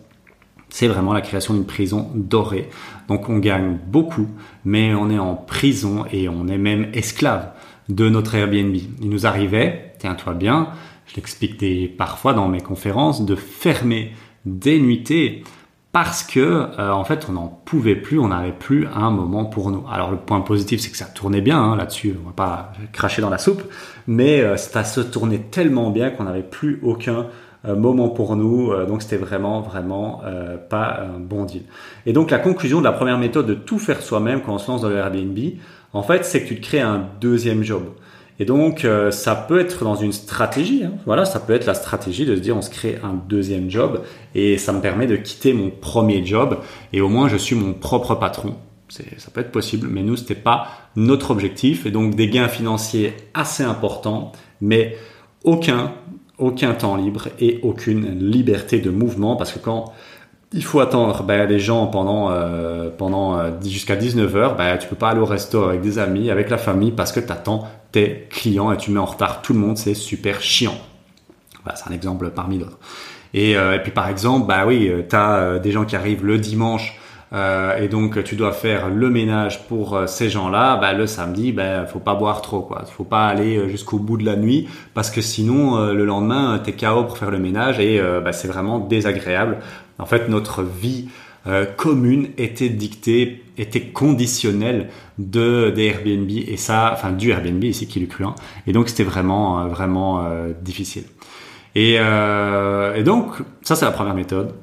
c'est 0.70 0.88
vraiment 0.88 1.14
la 1.14 1.22
création 1.22 1.54
d'une 1.54 1.66
prison 1.66 2.10
dorée. 2.16 2.70
Donc, 3.08 3.30
on 3.30 3.38
gagne 3.38 3.78
beaucoup, 3.88 4.28
mais 4.66 4.94
on 4.96 5.10
est 5.10 5.20
en 5.20 5.36
prison 5.36 6.06
et 6.12 6.30
on 6.30 6.48
est 6.48 6.58
même 6.58 6.88
esclave 6.94 7.52
de 7.90 8.10
notre 8.10 8.36
Airbnb. 8.36 8.76
Il 9.02 9.10
nous 9.10 9.28
arrivait, 9.28 9.94
tiens-toi 10.00 10.34
bien, 10.34 10.70
je 11.06 11.16
l'explique 11.16 11.98
parfois 11.98 12.34
dans 12.34 12.48
mes 12.48 12.62
conférences, 12.62 13.26
de 13.26 13.36
fermer 13.36 14.14
des 14.46 14.80
nuitées 14.80 15.44
parce 15.94 16.24
que 16.24 16.40
euh, 16.80 16.92
en 16.92 17.06
fait 17.06 17.28
on 17.30 17.34
n'en 17.34 17.48
pouvait 17.48 17.96
plus, 17.96 18.20
on 18.20 18.30
n'avait 18.30 18.52
plus 18.52 18.88
un 18.94 19.12
moment 19.12 19.46
pour 19.46 19.70
nous. 19.72 19.86
Alors 19.90 20.12
le 20.12 20.18
point 20.18 20.42
positif 20.42 20.82
c'est 20.82 20.90
que 20.90 20.98
ça 20.98 21.06
tournait 21.06 21.40
bien 21.40 21.62
hein, 21.62 21.76
là-dessus, 21.78 22.16
on 22.22 22.28
va 22.28 22.34
pas 22.34 22.74
cracher 22.92 23.22
dans 23.22 23.30
la 23.30 23.38
soupe, 23.38 23.62
mais 24.08 24.42
euh, 24.42 24.58
ça 24.58 24.84
se 24.84 25.00
tournait 25.00 25.46
tellement 25.52 25.92
bien 25.92 26.10
qu'on 26.10 26.24
n'avait 26.24 26.42
plus 26.42 26.80
aucun 26.84 27.28
euh, 27.66 27.76
moment 27.76 28.10
pour 28.10 28.36
nous, 28.36 28.74
donc 28.88 29.04
c'était 29.04 29.18
vraiment 29.18 29.62
vraiment 29.62 30.24
pas 30.70 31.00
un 31.02 31.20
bon 31.20 31.46
deal. 31.46 31.62
Et 32.08 32.12
donc 32.12 32.32
la 32.32 32.40
conclusion 32.40 32.80
de 32.80 32.86
la 32.86 32.92
première 32.92 33.20
méthode 33.20 33.46
de 33.46 33.54
tout 33.54 33.80
faire 33.80 34.02
soi-même 34.02 34.42
quand 34.42 34.56
on 34.56 34.58
se 34.58 34.70
lance 34.70 34.82
dans 34.82 34.90
le 34.90 34.98
Airbnb, 34.98 35.38
en 35.94 36.02
fait 36.02 36.26
c'est 36.26 36.42
que 36.42 36.48
tu 36.48 36.56
te 36.60 36.66
crées 36.66 36.82
un 36.82 37.08
deuxième 37.22 37.64
job. 37.64 37.84
Et 38.40 38.46
donc, 38.46 38.84
euh, 38.84 39.12
ça 39.12 39.36
peut 39.36 39.60
être 39.60 39.84
dans 39.84 39.96
une 39.96 40.12
stratégie. 40.12 40.84
Hein. 40.84 40.94
Voilà, 41.06 41.26
ça 41.26 41.40
peut 41.40 41.54
être 41.54 41.66
la 41.66 41.74
stratégie 41.74 42.26
de 42.26 42.36
se 42.36 42.42
dire 42.42 42.58
on 42.58 42.62
se 42.62 42.70
crée 42.70 42.98
un 43.04 43.14
deuxième 43.14 43.70
job 43.70 44.02
et 44.34 44.58
ça 44.58 44.74
me 44.74 44.82
permet 44.82 45.08
de 45.08 45.16
quitter 45.16 45.54
mon 45.54 45.70
premier 45.70 46.26
job 46.26 46.60
et 46.92 47.02
au 47.02 47.10
moins 47.10 47.28
je 47.28 47.38
suis 47.38 47.56
mon 47.56 47.74
propre 47.74 48.16
patron. 48.16 48.56
ça 48.90 49.32
peut 49.32 49.42
être 49.42 49.52
possible, 49.52 49.88
mais 49.90 50.02
nous, 50.02 50.16
c'était 50.16 50.36
pas 50.36 50.68
notre 50.96 51.32
objectif. 51.32 51.86
Et 51.86 51.92
donc, 51.92 52.16
des 52.16 52.30
gains 52.30 52.48
financiers 52.48 53.14
assez 53.34 53.64
importants, 53.64 54.32
mais 54.62 54.98
aucun, 55.44 55.94
aucun 56.38 56.74
temps 56.74 56.96
libre 56.96 57.28
et 57.40 57.60
aucune 57.62 58.20
liberté 58.20 58.80
de 58.80 58.90
mouvement 58.90 59.36
parce 59.36 59.52
que 59.52 59.60
quand 59.60 59.94
il 60.54 60.64
faut 60.64 60.80
attendre 60.80 61.24
ben, 61.24 61.48
les 61.48 61.60
gens 61.60 61.88
pendant 61.88 62.30
euh, 62.30 62.90
euh, 63.02 63.52
jusqu'à 63.64 63.96
19h, 63.96 64.56
ben, 64.56 64.78
tu 64.78 64.88
peux 64.88 64.96
pas 64.96 65.10
aller 65.10 65.20
au 65.20 65.26
resto 65.26 65.64
avec 65.64 65.82
des 65.82 65.98
amis, 65.98 66.30
avec 66.30 66.50
la 66.50 66.58
famille 66.58 66.92
parce 66.92 67.12
que 67.12 67.20
tu 67.20 67.32
attends 67.32 67.68
tes 67.92 68.28
clients 68.30 68.72
et 68.72 68.78
tu 68.78 68.92
mets 68.92 69.00
en 69.00 69.06
retard 69.06 69.42
tout 69.42 69.54
le 69.54 69.60
monde, 69.60 69.78
c'est 69.78 69.96
super 69.96 70.42
chiant. 70.42 70.78
c'est 71.76 71.90
un 71.90 71.94
exemple 71.94 72.30
parmi 72.30 72.60
d'autres. 72.60 72.78
Et, 73.34 73.58
euh, 73.58 73.80
puis 73.80 73.92
par 73.92 74.10
exemple, 74.10 74.48
bah 74.48 74.66
oui, 74.68 74.92
tu 75.10 75.16
as 75.16 75.58
des 75.60 75.72
gens 75.72 75.86
qui 75.86 75.96
arrivent 75.96 76.26
le 76.26 76.38
dimanche 76.38 77.00
et 77.80 77.88
donc 77.88 78.24
tu 78.24 78.36
dois 78.36 78.52
faire 78.52 78.90
le 78.90 79.10
ménage 79.10 79.68
pour 79.68 80.00
ces 80.06 80.30
gens-là, 80.30 80.76
bah, 80.78 80.94
le 80.94 81.08
samedi, 81.08 81.52
bah, 81.52 81.88
faut 81.88 81.98
pas 81.98 82.14
boire 82.14 82.44
trop, 82.44 82.62
quoi. 82.62 82.84
Faut 82.86 83.04
pas 83.04 83.26
aller 83.26 83.68
jusqu'au 83.70 83.98
bout 83.98 84.18
de 84.18 84.24
la 84.26 84.36
nuit 84.36 84.68
parce 84.94 85.10
que 85.10 85.20
sinon 85.20 85.92
le 85.94 86.06
lendemain 86.06 86.62
t'es 86.64 86.74
KO 86.74 87.06
pour 87.06 87.18
faire 87.18 87.32
le 87.32 87.40
ménage 87.40 87.80
et 87.80 88.00
c'est 88.34 88.48
vraiment 88.48 88.78
désagréable. 88.78 89.58
En 90.00 90.06
fait, 90.06 90.30
notre 90.30 90.64
vie 90.64 91.10
commune 91.76 92.30
était 92.38 92.70
dictée, 92.70 93.44
était 93.58 93.88
conditionnelle 93.88 94.90
de 95.18 95.72
des 95.76 95.88
Airbnb 95.88 96.30
et 96.30 96.56
ça, 96.56 96.92
enfin 96.94 97.12
du 97.12 97.32
Airbnb 97.32 97.62
ici 97.66 97.86
qui 97.86 98.00
le 98.00 98.08
cru. 98.08 98.24
Hein. 98.24 98.36
Et 98.66 98.72
donc 98.72 98.88
c'était 98.88 99.04
vraiment 99.04 99.68
vraiment 99.68 100.26
difficile. 100.62 101.04
Et, 101.76 101.96
et 101.96 103.04
donc 103.04 103.36
ça 103.62 103.76
c'est 103.76 103.84
la 103.84 103.92
première 103.92 104.16
méthode 104.16 104.54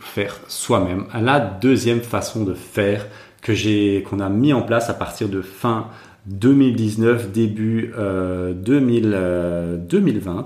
faire 0.00 0.40
soi-même. 0.48 1.06
La 1.14 1.40
deuxième 1.40 2.00
façon 2.00 2.44
de 2.44 2.54
faire 2.54 3.06
que 3.40 3.54
j'ai, 3.54 4.04
qu'on 4.08 4.20
a 4.20 4.28
mis 4.28 4.52
en 4.52 4.62
place 4.62 4.88
à 4.90 4.94
partir 4.94 5.28
de 5.28 5.42
fin 5.42 5.88
2019, 6.26 7.32
début 7.32 7.92
2000, 7.96 9.82
2020, 9.88 10.38
euh, 10.38 10.42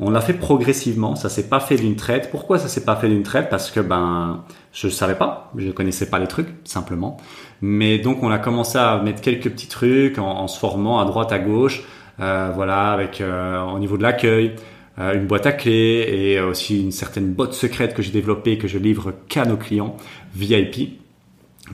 on 0.00 0.10
l'a 0.10 0.20
fait 0.20 0.32
progressivement. 0.32 1.16
Ça 1.16 1.28
s'est 1.28 1.48
pas 1.48 1.60
fait 1.60 1.76
d'une 1.76 1.96
traite. 1.96 2.30
Pourquoi 2.30 2.58
ça 2.58 2.68
s'est 2.68 2.84
pas 2.84 2.96
fait 2.96 3.08
d'une 3.08 3.22
traite? 3.22 3.50
Parce 3.50 3.70
que 3.70 3.80
ben 3.80 4.44
je 4.72 4.88
savais 4.88 5.16
pas, 5.16 5.52
je 5.56 5.70
connaissais 5.70 6.08
pas 6.08 6.18
les 6.18 6.28
trucs 6.28 6.48
simplement. 6.64 7.18
Mais 7.60 7.98
donc 7.98 8.22
on 8.22 8.30
a 8.30 8.38
commencé 8.38 8.78
à 8.78 9.02
mettre 9.02 9.20
quelques 9.20 9.50
petits 9.50 9.68
trucs 9.68 10.18
en, 10.18 10.46
se 10.48 10.58
formant 10.58 11.00
à 11.00 11.04
droite 11.04 11.32
à 11.32 11.38
gauche, 11.38 11.82
euh, 12.20 12.50
voilà, 12.54 12.92
avec 12.92 13.20
euh, 13.20 13.62
au 13.64 13.78
niveau 13.78 13.96
de 13.96 14.02
l'accueil, 14.02 14.54
euh, 14.98 15.14
une 15.14 15.26
boîte 15.26 15.46
à 15.46 15.52
clés 15.52 16.06
et 16.08 16.40
aussi 16.40 16.82
une 16.82 16.92
certaine 16.92 17.32
boîte 17.32 17.52
secrète 17.52 17.94
que 17.94 18.02
j'ai 18.02 18.10
développée 18.10 18.58
que 18.58 18.66
je 18.66 18.78
livre 18.78 19.12
qu'à 19.28 19.44
nos 19.44 19.56
clients 19.56 19.96
VIP 20.34 20.98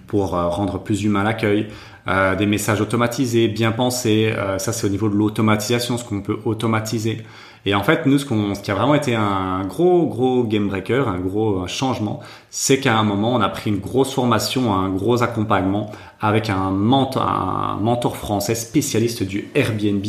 pour 0.07 0.35
euh, 0.35 0.49
rendre 0.49 0.79
plus 0.79 1.05
humain 1.05 1.23
l'accueil, 1.23 1.69
euh, 2.07 2.35
des 2.35 2.47
messages 2.47 2.81
automatisés, 2.81 3.49
bien 3.49 3.73
pensés. 3.73 4.35
ça, 4.59 4.73
c'est 4.73 4.87
au 4.87 4.91
niveau 4.91 5.09
de 5.09 5.15
l'automatisation, 5.15 5.99
ce 5.99 6.05
qu'on 6.05 6.21
peut 6.21 6.39
automatiser. 6.45 7.25
Et 7.67 7.75
en 7.75 7.83
fait, 7.83 8.05
nous, 8.05 8.19
ce, 8.19 8.27
ce 8.27 8.61
qui 8.61 8.71
a 8.71 8.75
vraiment 8.75 8.95
été 8.95 9.15
un 9.15 9.65
gros, 9.67 10.07
gros 10.07 10.45
game 10.45 10.69
breaker, 10.69 11.09
un 11.09 11.19
gros 11.19 11.67
changement, 11.67 12.21
c'est 12.51 12.79
qu'à 12.79 12.99
un 12.99 13.05
moment, 13.05 13.33
on 13.33 13.41
a 13.41 13.49
pris 13.49 13.71
une 13.71 13.79
grosse 13.79 14.13
formation, 14.13 14.75
un 14.75 14.91
gros 14.91 15.23
accompagnement 15.23 15.91
avec 16.21 16.51
un 16.51 16.71
mentor, 16.71 17.23
un 17.23 17.79
mentor 17.81 18.17
français 18.17 18.55
spécialiste 18.55 19.23
du 19.23 19.49
Airbnb. 19.55 20.05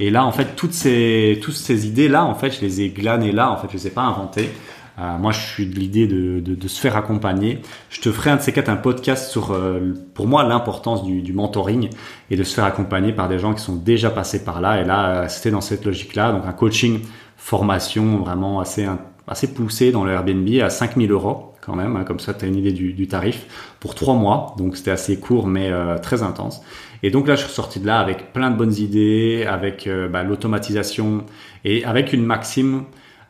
Et 0.00 0.10
là, 0.10 0.24
en 0.24 0.32
fait, 0.32 0.56
toutes 0.56 0.72
ces, 0.72 1.38
toutes 1.42 1.54
ces 1.54 1.86
idées-là, 1.86 2.24
en 2.24 2.34
fait, 2.34 2.50
je 2.50 2.60
les 2.60 2.80
ai 2.80 2.88
glanées 2.88 3.32
là. 3.32 3.50
En 3.52 3.56
fait, 3.56 3.68
je 3.70 3.74
les 3.74 3.86
ai 3.86 3.90
pas 3.90 4.02
inventées. 4.02 4.50
Euh, 4.98 5.18
moi, 5.18 5.32
je 5.32 5.40
suis 5.40 5.66
de 5.66 5.74
l'idée 5.74 6.06
de, 6.06 6.40
de, 6.40 6.54
de, 6.54 6.68
se 6.68 6.80
faire 6.80 6.96
accompagner. 6.96 7.60
Je 7.90 8.00
te 8.00 8.10
ferai 8.10 8.30
un 8.30 8.36
de 8.36 8.40
ces 8.40 8.52
quatre 8.52 8.70
un 8.70 8.76
podcast 8.76 9.30
sur, 9.30 9.52
euh, 9.52 9.92
pour 10.14 10.26
moi, 10.26 10.42
l'importance 10.44 11.04
du, 11.04 11.20
du, 11.20 11.34
mentoring 11.34 11.90
et 12.30 12.36
de 12.36 12.42
se 12.42 12.54
faire 12.54 12.64
accompagner 12.64 13.12
par 13.12 13.28
des 13.28 13.38
gens 13.38 13.52
qui 13.52 13.62
sont 13.62 13.76
déjà 13.76 14.10
passés 14.10 14.42
par 14.44 14.60
là. 14.60 14.80
Et 14.80 14.84
là, 14.84 15.08
euh, 15.08 15.28
c'était 15.28 15.50
dans 15.50 15.60
cette 15.60 15.84
logique-là. 15.84 16.32
Donc, 16.32 16.46
un 16.46 16.52
coaching, 16.52 17.00
formation 17.36 18.18
vraiment 18.18 18.60
assez, 18.60 18.86
assez 19.28 19.52
poussé 19.52 19.92
dans 19.92 20.02
le 20.02 20.12
Airbnb 20.12 20.48
à 20.62 20.70
5000 20.70 21.10
euros 21.10 21.52
quand 21.60 21.76
même. 21.76 21.96
Hein, 21.96 22.04
comme 22.04 22.20
ça, 22.20 22.32
tu 22.32 22.46
as 22.46 22.48
une 22.48 22.56
idée 22.56 22.72
du, 22.72 22.94
du, 22.94 23.06
tarif 23.06 23.76
pour 23.80 23.94
trois 23.94 24.14
mois. 24.14 24.54
Donc, 24.56 24.78
c'était 24.78 24.92
assez 24.92 25.20
court, 25.20 25.46
mais 25.46 25.70
très 26.00 26.22
intense. 26.22 26.62
Et 27.02 27.10
donc 27.10 27.28
là, 27.28 27.36
je 27.36 27.42
suis 27.42 27.52
sorti 27.52 27.80
de 27.80 27.86
là 27.86 28.00
avec 28.00 28.32
plein 28.32 28.50
de 28.50 28.56
bonnes 28.56 28.72
idées, 28.72 29.44
avec 29.46 29.88
bah, 30.10 30.22
l'automatisation 30.22 31.24
et 31.64 31.84
avec 31.84 32.14
une 32.14 32.24
maxime 32.24 32.84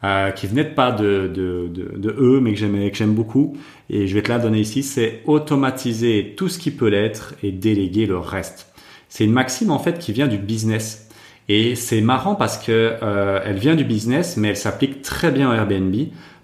euh, 0.05 0.31
qui 0.31 0.47
venait 0.47 0.65
pas 0.65 0.93
de, 0.93 1.31
de, 1.33 1.69
de, 1.69 1.97
de 1.97 2.17
eux, 2.19 2.41
mais 2.41 2.53
que 2.53 2.59
j'aime, 2.59 2.91
que 2.91 2.97
j'aime 2.97 3.15
beaucoup. 3.15 3.57
Et 3.91 4.07
je 4.07 4.15
vais 4.15 4.23
te 4.23 4.29
la 4.29 4.39
donner 4.39 4.61
ici, 4.61 4.83
c'est 4.83 5.23
automatiser 5.25 6.35
tout 6.37 6.49
ce 6.49 6.59
qui 6.59 6.71
peut 6.71 6.89
l'être 6.89 7.35
et 7.43 7.53
déléguer 7.53 8.07
le 8.07 8.19
reste. 8.19 8.73
C'est 9.09 9.25
une 9.25 9.33
maxime 9.33 9.71
en 9.71 9.79
fait 9.79 9.99
qui 9.99 10.13
vient 10.13 10.27
du 10.27 10.39
business. 10.39 11.09
Et 11.49 11.77
c'est 11.77 12.01
marrant 12.01 12.35
parce 12.35 12.59
que 12.59 12.97
euh, 13.03 13.41
elle 13.45 13.59
vient 13.59 13.77
du 13.77 13.85
business, 13.85 14.37
mais 14.37 14.49
elle 14.49 14.57
s'applique 14.57 15.03
très 15.03 15.31
bien 15.31 15.51
au 15.51 15.55
Airbnb 15.55 15.95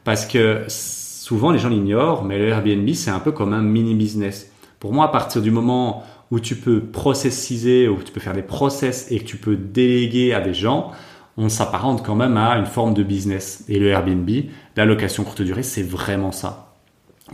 parce 0.04 0.26
que 0.26 0.62
souvent 0.68 1.50
les 1.50 1.58
gens 1.58 1.68
l'ignorent, 1.68 2.24
mais 2.24 2.38
le 2.38 2.48
Airbnb 2.48 2.88
c'est 2.94 3.10
un 3.10 3.18
peu 3.18 3.32
comme 3.32 3.52
un 3.52 3.62
mini 3.62 3.94
business. 3.94 4.50
Pour 4.78 4.92
moi, 4.92 5.06
à 5.06 5.08
partir 5.08 5.42
du 5.42 5.50
moment 5.50 6.04
où 6.30 6.40
tu 6.40 6.56
peux 6.56 6.80
processiser, 6.80 7.88
où 7.88 8.02
tu 8.02 8.10
peux 8.10 8.20
faire 8.20 8.32
des 8.32 8.42
process 8.42 9.10
et 9.10 9.18
que 9.18 9.24
tu 9.24 9.36
peux 9.36 9.56
déléguer 9.56 10.32
à 10.32 10.40
des 10.40 10.54
gens, 10.54 10.92
on 11.36 11.48
s'apparente 11.48 12.04
quand 12.04 12.14
même 12.14 12.36
à 12.36 12.56
une 12.56 12.66
forme 12.66 12.94
de 12.94 13.02
business. 13.02 13.64
Et 13.68 13.78
le 13.78 13.88
Airbnb, 13.88 14.28
la 14.76 14.84
location 14.84 15.24
courte 15.24 15.42
durée, 15.42 15.62
c'est 15.62 15.82
vraiment 15.82 16.32
ça. 16.32 16.74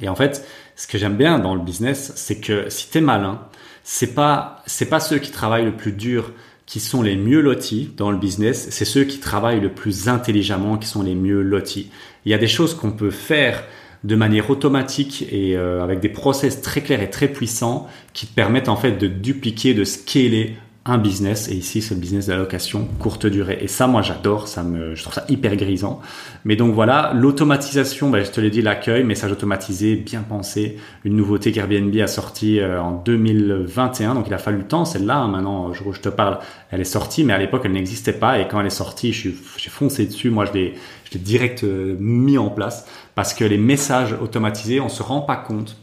Et 0.00 0.08
en 0.08 0.14
fait, 0.14 0.46
ce 0.76 0.86
que 0.86 0.98
j'aime 0.98 1.16
bien 1.16 1.38
dans 1.38 1.54
le 1.54 1.60
business, 1.60 2.12
c'est 2.14 2.40
que 2.40 2.68
si 2.68 2.90
tu 2.90 2.98
es 2.98 3.00
malin, 3.00 3.40
c'est 3.82 4.14
pas 4.14 4.62
c'est 4.66 4.88
pas 4.88 5.00
ceux 5.00 5.18
qui 5.18 5.30
travaillent 5.30 5.64
le 5.64 5.76
plus 5.76 5.92
dur 5.92 6.32
qui 6.66 6.80
sont 6.80 7.02
les 7.02 7.16
mieux 7.16 7.40
lotis 7.40 7.90
dans 7.96 8.10
le 8.10 8.18
business, 8.18 8.68
c'est 8.70 8.84
ceux 8.84 9.04
qui 9.04 9.20
travaillent 9.20 9.60
le 9.60 9.72
plus 9.72 10.08
intelligemment 10.08 10.76
qui 10.76 10.86
sont 10.86 11.02
les 11.02 11.14
mieux 11.14 11.40
lotis. 11.40 11.90
Il 12.26 12.30
y 12.30 12.34
a 12.34 12.38
des 12.38 12.46
choses 12.46 12.74
qu'on 12.74 12.92
peut 12.92 13.10
faire 13.10 13.64
de 14.04 14.14
manière 14.14 14.50
automatique 14.50 15.26
et 15.32 15.56
euh, 15.56 15.82
avec 15.82 16.00
des 16.00 16.10
process 16.10 16.60
très 16.60 16.82
clairs 16.82 17.02
et 17.02 17.10
très 17.10 17.28
puissants 17.28 17.88
qui 18.12 18.26
te 18.26 18.34
permettent 18.34 18.68
en 18.68 18.76
fait 18.76 18.92
de 18.92 19.08
dupliquer, 19.08 19.72
de 19.72 19.84
scaler 19.84 20.56
un 20.88 20.98
business 20.98 21.48
et 21.48 21.54
ici 21.54 21.82
c'est 21.82 21.94
le 21.94 22.00
business 22.00 22.26
d'allocation 22.26 22.88
courte 22.98 23.26
durée. 23.26 23.58
Et 23.60 23.68
ça 23.68 23.86
moi 23.86 24.02
j'adore 24.02 24.48
ça 24.48 24.62
me 24.62 24.94
je 24.94 25.02
trouve 25.02 25.14
ça 25.14 25.24
hyper 25.28 25.54
grisant. 25.56 26.00
Mais 26.44 26.56
donc 26.56 26.74
voilà 26.74 27.12
l'automatisation 27.14 28.10
ben, 28.10 28.24
je 28.24 28.30
te 28.30 28.40
l'ai 28.40 28.50
dit 28.50 28.62
l'accueil 28.62 29.04
message 29.04 29.32
automatisé 29.32 29.96
bien 29.96 30.22
pensé. 30.22 30.78
Une 31.04 31.16
nouveauté 31.16 31.52
qu'Airbnb 31.52 31.94
a 32.00 32.06
sorti 32.06 32.60
euh, 32.60 32.80
en 32.80 32.92
2021 32.92 34.14
donc 34.14 34.26
il 34.28 34.34
a 34.34 34.38
fallu 34.38 34.58
le 34.58 34.66
temps. 34.66 34.84
Celle-là 34.84 35.18
hein, 35.18 35.28
maintenant 35.28 35.72
je, 35.72 35.82
je 35.92 36.00
te 36.00 36.08
parle 36.08 36.38
elle 36.70 36.80
est 36.80 36.84
sortie 36.84 37.24
mais 37.24 37.32
à 37.32 37.38
l'époque 37.38 37.62
elle 37.64 37.72
n'existait 37.72 38.12
pas. 38.12 38.38
Et 38.38 38.48
quand 38.48 38.60
elle 38.60 38.66
est 38.66 38.70
sortie 38.70 39.12
j'ai 39.12 39.70
foncé 39.70 40.06
dessus. 40.06 40.30
Moi 40.30 40.46
je 40.46 40.52
l'ai 40.52 40.74
je 41.04 41.14
l'ai 41.14 41.20
direct 41.20 41.64
euh, 41.64 41.96
mis 41.98 42.38
en 42.38 42.50
place 42.50 42.86
parce 43.14 43.34
que 43.34 43.44
les 43.44 43.58
messages 43.58 44.14
automatisés 44.20 44.80
on 44.80 44.88
se 44.88 45.02
rend 45.02 45.20
pas 45.20 45.36
compte 45.36 45.76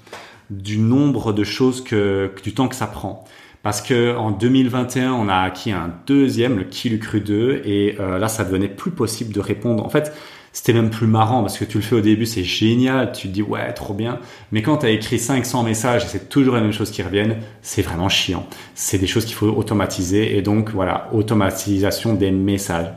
du 0.49 0.77
nombre 0.77 1.33
de 1.33 1.43
choses 1.43 1.83
que 1.83 2.31
du 2.43 2.53
temps 2.53 2.67
que 2.67 2.75
ça 2.75 2.87
prend 2.87 3.25
parce 3.65 3.81
que 3.81 4.15
en 4.15 4.29
2021, 4.29 5.11
on 5.13 5.27
a 5.27 5.37
acquis 5.37 5.71
un 5.71 5.91
deuxième, 6.05 6.59
le 6.59 6.65
Kilu 6.65 6.99
2, 6.99 7.63
et 7.65 7.95
euh, 7.99 8.19
là, 8.19 8.27
ça 8.27 8.43
devenait 8.43 8.67
plus 8.67 8.91
possible 8.91 9.33
de 9.33 9.39
répondre. 9.39 9.83
En 9.83 9.89
fait, 9.89 10.13
c'était 10.53 10.71
même 10.71 10.91
plus 10.91 11.07
marrant 11.07 11.41
parce 11.41 11.57
que 11.57 11.65
tu 11.65 11.79
le 11.79 11.83
fais 11.83 11.95
au 11.95 12.01
début, 12.01 12.27
c'est 12.27 12.43
génial, 12.43 13.11
tu 13.11 13.27
te 13.27 13.33
dis 13.33 13.41
ouais, 13.41 13.73
trop 13.73 13.95
bien. 13.95 14.19
Mais 14.51 14.61
quand 14.61 14.77
tu 14.77 14.85
as 14.85 14.91
écrit 14.91 15.17
500 15.17 15.63
messages 15.63 16.03
et 16.03 16.07
c'est 16.07 16.29
toujours 16.29 16.53
la 16.53 16.61
même 16.61 16.73
chose 16.73 16.91
qui 16.91 17.01
reviennent, 17.01 17.37
c'est 17.63 17.81
vraiment 17.81 18.07
chiant. 18.07 18.45
C'est 18.75 18.99
des 18.99 19.07
choses 19.07 19.25
qu'il 19.25 19.35
faut 19.35 19.49
automatiser 19.49 20.37
et 20.37 20.43
donc 20.43 20.69
voilà, 20.69 21.09
automatisation 21.11 22.13
des 22.13 22.29
messages. 22.29 22.91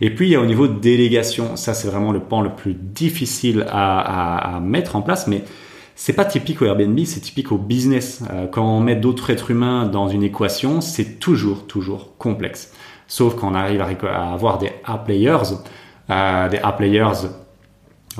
Et 0.00 0.08
puis 0.08 0.28
il 0.28 0.30
y 0.30 0.36
a 0.36 0.40
au 0.40 0.46
niveau 0.46 0.68
délégation, 0.68 1.56
ça 1.56 1.74
c'est 1.74 1.88
vraiment 1.88 2.12
le 2.12 2.20
pan 2.20 2.40
le 2.40 2.54
plus 2.54 2.72
difficile 2.72 3.66
à, 3.68 3.98
à, 4.00 4.56
à 4.56 4.60
mettre 4.60 4.96
en 4.96 5.02
place, 5.02 5.26
mais 5.26 5.44
c'est 5.96 6.12
pas 6.12 6.24
typique 6.24 6.60
au 6.60 6.66
Airbnb, 6.66 6.98
c'est 7.04 7.20
typique 7.20 7.52
au 7.52 7.58
business. 7.58 8.22
Euh, 8.30 8.46
quand 8.46 8.66
on 8.66 8.80
met 8.80 8.96
d'autres 8.96 9.30
êtres 9.30 9.50
humains 9.50 9.86
dans 9.86 10.08
une 10.08 10.24
équation, 10.24 10.80
c'est 10.80 11.20
toujours, 11.20 11.66
toujours 11.66 12.16
complexe. 12.18 12.72
Sauf 13.06 13.36
quand 13.36 13.52
on 13.52 13.54
arrive 13.54 13.80
à, 13.80 14.32
avoir 14.32 14.58
des 14.58 14.72
A-players. 14.84 15.54
Euh, 16.10 16.48
des 16.48 16.58
A-players, 16.58 17.28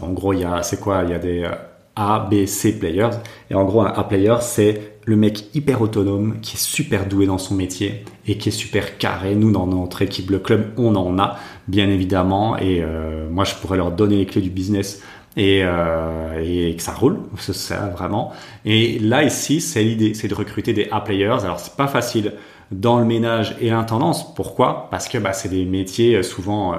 en 0.00 0.10
gros, 0.10 0.32
il 0.32 0.40
y 0.40 0.44
a, 0.44 0.62
c'est 0.62 0.78
quoi? 0.78 1.02
Il 1.04 1.10
y 1.10 1.14
a 1.14 1.18
des 1.18 1.42
euh, 1.42 1.50
A, 1.96 2.28
B, 2.30 2.46
C 2.46 2.78
players. 2.78 3.10
Et 3.50 3.54
en 3.54 3.64
gros, 3.64 3.82
un 3.82 3.92
A-player, 3.92 4.36
c'est 4.40 4.98
le 5.04 5.16
mec 5.16 5.54
hyper 5.54 5.82
autonome, 5.82 6.40
qui 6.40 6.54
est 6.54 6.60
super 6.60 7.06
doué 7.06 7.26
dans 7.26 7.38
son 7.38 7.54
métier 7.54 8.04
et 8.26 8.38
qui 8.38 8.50
est 8.50 8.52
super 8.52 8.98
carré. 8.98 9.34
Nous, 9.34 9.50
dans 9.50 9.66
notre 9.66 10.00
équipe, 10.00 10.30
le 10.30 10.38
club, 10.38 10.72
on 10.76 10.94
en 10.94 11.18
a, 11.18 11.38
bien 11.68 11.88
évidemment. 11.90 12.56
Et 12.56 12.82
moi, 13.30 13.44
je 13.44 13.54
pourrais 13.54 13.76
leur 13.76 13.90
donner 13.90 14.16
les 14.16 14.24
clés 14.24 14.40
du 14.40 14.48
business 14.48 15.02
et, 15.36 15.62
euh, 15.64 16.40
et 16.42 16.74
que 16.76 16.82
ça 16.82 16.92
roule, 16.92 17.18
ça 17.38 17.88
vraiment. 17.88 18.32
Et 18.64 18.98
là 18.98 19.24
ici, 19.24 19.60
c'est 19.60 19.82
l'idée, 19.82 20.14
c'est 20.14 20.28
de 20.28 20.34
recruter 20.34 20.72
des 20.72 20.88
A-players. 20.90 21.38
Alors 21.42 21.58
c'est 21.60 21.76
pas 21.76 21.88
facile 21.88 22.32
dans 22.70 22.98
le 22.98 23.04
ménage 23.04 23.56
et 23.60 23.70
l'intendance. 23.70 24.34
Pourquoi? 24.34 24.88
Parce 24.90 25.08
que 25.08 25.18
bah, 25.18 25.32
c'est 25.32 25.48
des 25.48 25.64
métiers 25.64 26.16
euh, 26.16 26.22
souvent 26.22 26.74
euh, 26.74 26.78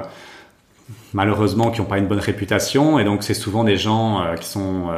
malheureusement 1.13 1.71
qui 1.71 1.81
n'ont 1.81 1.87
pas 1.87 1.97
une 1.97 2.07
bonne 2.07 2.19
réputation 2.19 2.99
et 2.99 3.03
donc 3.03 3.23
c'est 3.23 3.33
souvent 3.33 3.63
des 3.63 3.77
gens 3.77 4.23
qui 4.39 4.47
sont 4.47 4.89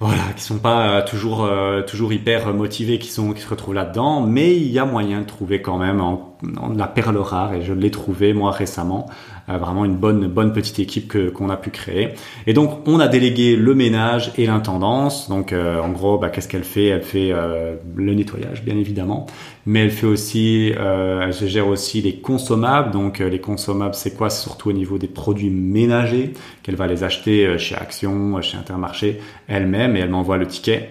voilà, 0.00 0.22
qui 0.36 0.42
sont 0.42 0.58
pas 0.58 1.00
toujours 1.00 1.48
toujours 1.86 2.12
hyper 2.12 2.52
motivés, 2.52 2.98
qui 2.98 3.08
sont 3.08 3.32
qui 3.32 3.40
se 3.40 3.48
retrouvent 3.48 3.74
là-dedans, 3.74 4.20
mais 4.20 4.54
il 4.54 4.66
y 4.66 4.78
a 4.78 4.84
moyen 4.84 5.22
de 5.22 5.26
trouver 5.26 5.62
quand 5.62 5.78
même 5.78 6.02
en, 6.02 6.36
la 6.76 6.88
perle 6.88 7.16
rare 7.16 7.54
et 7.54 7.62
je 7.62 7.72
l'ai 7.72 7.90
trouvé 7.90 8.34
moi 8.34 8.50
récemment 8.50 9.08
vraiment 9.48 9.84
une 9.84 9.96
bonne 9.96 10.26
bonne 10.26 10.52
petite 10.52 10.78
équipe 10.78 11.08
que 11.08 11.28
qu'on 11.28 11.50
a 11.50 11.56
pu 11.56 11.70
créer. 11.70 12.10
Et 12.46 12.52
donc 12.52 12.86
on 12.86 13.00
a 13.00 13.08
délégué 13.08 13.56
le 13.56 13.74
ménage 13.74 14.32
et 14.38 14.46
l'intendance. 14.46 15.28
Donc 15.28 15.52
euh, 15.52 15.80
en 15.80 15.90
gros, 15.90 16.18
bah, 16.18 16.30
qu'est-ce 16.30 16.48
qu'elle 16.48 16.64
fait? 16.64 16.86
Elle 16.86 17.02
fait 17.02 17.30
euh, 17.32 17.76
le 17.94 18.14
nettoyage 18.14 18.64
bien 18.64 18.76
évidemment, 18.76 19.26
mais 19.66 19.80
elle 19.84 19.90
fait 19.90 20.06
aussi, 20.06 20.72
elle 20.76 21.32
gère 21.32 21.68
aussi 21.68 22.00
les 22.02 22.16
consommables. 22.16 22.90
Donc 22.90 23.18
les 23.18 23.40
consommables, 23.40 23.94
c'est 23.94 24.16
quoi? 24.16 24.30
Surtout 24.30 24.70
au 24.70 24.72
niveau 24.72 24.98
des 24.98 25.08
produits 25.08 25.50
ménagers 25.50 26.32
qu'elle 26.62 26.76
va 26.76 26.86
les 26.86 27.04
acheter 27.04 27.58
chez 27.58 27.74
Action, 27.74 28.40
chez 28.40 28.56
Intermarché 28.56 29.20
elle-même 29.48 29.96
et 29.96 30.00
elle 30.00 30.10
m'envoie 30.10 30.38
le 30.38 30.46
ticket. 30.46 30.90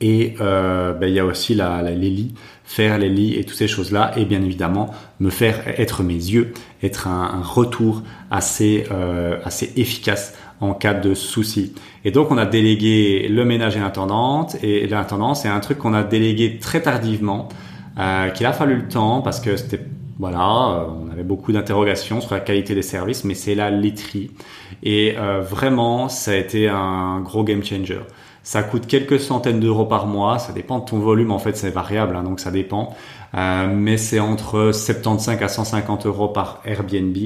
Et 0.00 0.34
euh, 0.42 0.92
ben, 0.92 1.06
il 1.06 1.14
y 1.14 1.18
a 1.18 1.24
aussi 1.24 1.54
la, 1.54 1.80
la, 1.80 1.90
les 1.92 2.10
faire 2.66 2.98
les 2.98 3.08
lits 3.08 3.34
et 3.34 3.44
toutes 3.44 3.56
ces 3.56 3.68
choses-là, 3.68 4.12
et 4.16 4.24
bien 4.24 4.42
évidemment 4.42 4.90
me 5.20 5.30
faire 5.30 5.62
être 5.80 6.02
mes 6.02 6.14
yeux, 6.14 6.52
être 6.82 7.06
un, 7.06 7.40
retour 7.42 8.02
assez 8.30 8.84
euh, 8.90 9.38
assez 9.44 9.72
efficace 9.76 10.34
en 10.60 10.74
cas 10.74 10.92
de 10.92 11.14
souci. 11.14 11.74
Et 12.04 12.10
donc 12.10 12.30
on 12.32 12.38
a 12.38 12.44
délégué 12.44 13.28
le 13.28 13.44
ménage 13.44 13.76
et 13.76 13.80
l'intendante, 13.80 14.56
et 14.62 14.86
l'intendance 14.88 15.42
c'est 15.42 15.48
un 15.48 15.60
truc 15.60 15.78
qu'on 15.78 15.94
a 15.94 16.02
délégué 16.02 16.58
très 16.58 16.82
tardivement, 16.82 17.48
euh, 17.98 18.30
qu'il 18.30 18.46
a 18.46 18.52
fallu 18.52 18.76
le 18.76 18.88
temps 18.88 19.22
parce 19.22 19.40
que 19.40 19.56
c'était 19.56 19.80
voilà, 20.18 20.40
euh, 20.40 21.06
on 21.06 21.12
avait 21.12 21.22
beaucoup 21.22 21.52
d'interrogations 21.52 22.20
sur 22.20 22.34
la 22.34 22.40
qualité 22.40 22.74
des 22.74 22.82
services, 22.82 23.22
mais 23.22 23.34
c'est 23.34 23.54
la 23.54 23.70
literie. 23.70 24.30
Et 24.82 25.14
vraiment, 25.42 26.08
ça 26.08 26.32
a 26.32 26.34
été 26.34 26.68
un 26.68 27.20
gros 27.20 27.44
game 27.44 27.62
changer. 27.64 28.00
Ça 28.46 28.62
coûte 28.62 28.86
quelques 28.86 29.18
centaines 29.18 29.58
d'euros 29.58 29.86
par 29.86 30.06
mois. 30.06 30.38
Ça 30.38 30.52
dépend 30.52 30.78
de 30.78 30.84
ton 30.84 31.00
volume. 31.00 31.32
En 31.32 31.40
fait, 31.40 31.56
c'est 31.56 31.70
variable, 31.70 32.14
hein, 32.14 32.22
donc 32.22 32.38
ça 32.38 32.52
dépend. 32.52 32.94
Euh, 33.34 33.66
mais 33.68 33.96
c'est 33.96 34.20
entre 34.20 34.70
75 34.72 35.42
à 35.42 35.48
150 35.48 36.06
euros 36.06 36.28
par 36.28 36.60
Airbnb. 36.64 37.16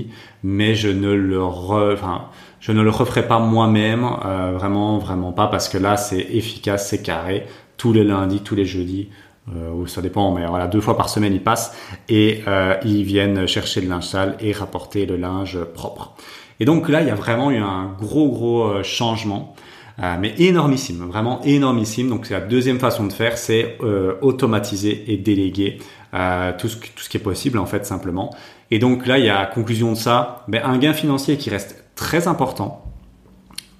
Mais 0.42 0.74
je 0.74 0.88
ne 0.88 1.12
le, 1.12 1.42
enfin, 1.42 2.22
je 2.58 2.72
ne 2.72 2.80
le 2.80 2.88
referai 2.88 3.28
pas 3.28 3.38
moi-même, 3.38 4.08
euh, 4.24 4.52
vraiment, 4.54 4.96
vraiment 4.96 5.32
pas, 5.32 5.48
parce 5.48 5.68
que 5.68 5.76
là, 5.76 5.98
c'est 5.98 6.20
efficace, 6.20 6.88
c'est 6.88 7.02
carré, 7.02 7.46
tous 7.76 7.92
les 7.92 8.02
lundis, 8.02 8.40
tous 8.40 8.54
les 8.54 8.64
jeudis. 8.64 9.10
Euh, 9.54 9.86
ça 9.88 10.00
dépend, 10.00 10.32
mais 10.32 10.46
voilà, 10.46 10.68
deux 10.68 10.80
fois 10.80 10.96
par 10.96 11.10
semaine 11.10 11.34
ils 11.34 11.42
passent 11.42 11.76
et 12.08 12.42
euh, 12.46 12.76
ils 12.82 13.04
viennent 13.04 13.46
chercher 13.46 13.82
le 13.82 13.88
linge 13.88 14.04
sale 14.06 14.36
et 14.40 14.52
rapporter 14.52 15.04
le 15.04 15.16
linge 15.16 15.58
propre. 15.74 16.14
Et 16.60 16.66
donc 16.66 16.88
là, 16.88 17.00
il 17.00 17.08
y 17.08 17.10
a 17.10 17.14
vraiment 17.14 17.50
eu 17.50 17.58
un 17.58 17.90
gros 17.98 18.28
gros 18.28 18.64
euh, 18.64 18.82
changement. 18.82 19.54
Euh, 20.02 20.16
mais 20.18 20.34
énormissime, 20.38 21.04
vraiment 21.06 21.40
énormissime. 21.42 22.08
Donc 22.08 22.26
c'est 22.26 22.34
la 22.34 22.40
deuxième 22.40 22.78
façon 22.78 23.06
de 23.06 23.12
faire, 23.12 23.36
c'est 23.36 23.76
euh, 23.82 24.14
automatiser 24.22 25.12
et 25.12 25.16
déléguer 25.18 25.78
euh, 26.14 26.52
tout, 26.56 26.68
ce, 26.68 26.76
tout 26.76 27.02
ce 27.02 27.08
qui 27.08 27.18
est 27.18 27.20
possible 27.20 27.58
en 27.58 27.66
fait 27.66 27.84
simplement. 27.84 28.34
Et 28.70 28.78
donc 28.78 29.06
là, 29.06 29.18
il 29.18 29.24
y 29.26 29.28
a 29.28 29.44
conclusion 29.46 29.92
de 29.92 29.96
ça, 29.96 30.44
ben, 30.48 30.62
un 30.64 30.78
gain 30.78 30.94
financier 30.94 31.36
qui 31.36 31.50
reste 31.50 31.84
très 31.96 32.28
important, 32.28 32.84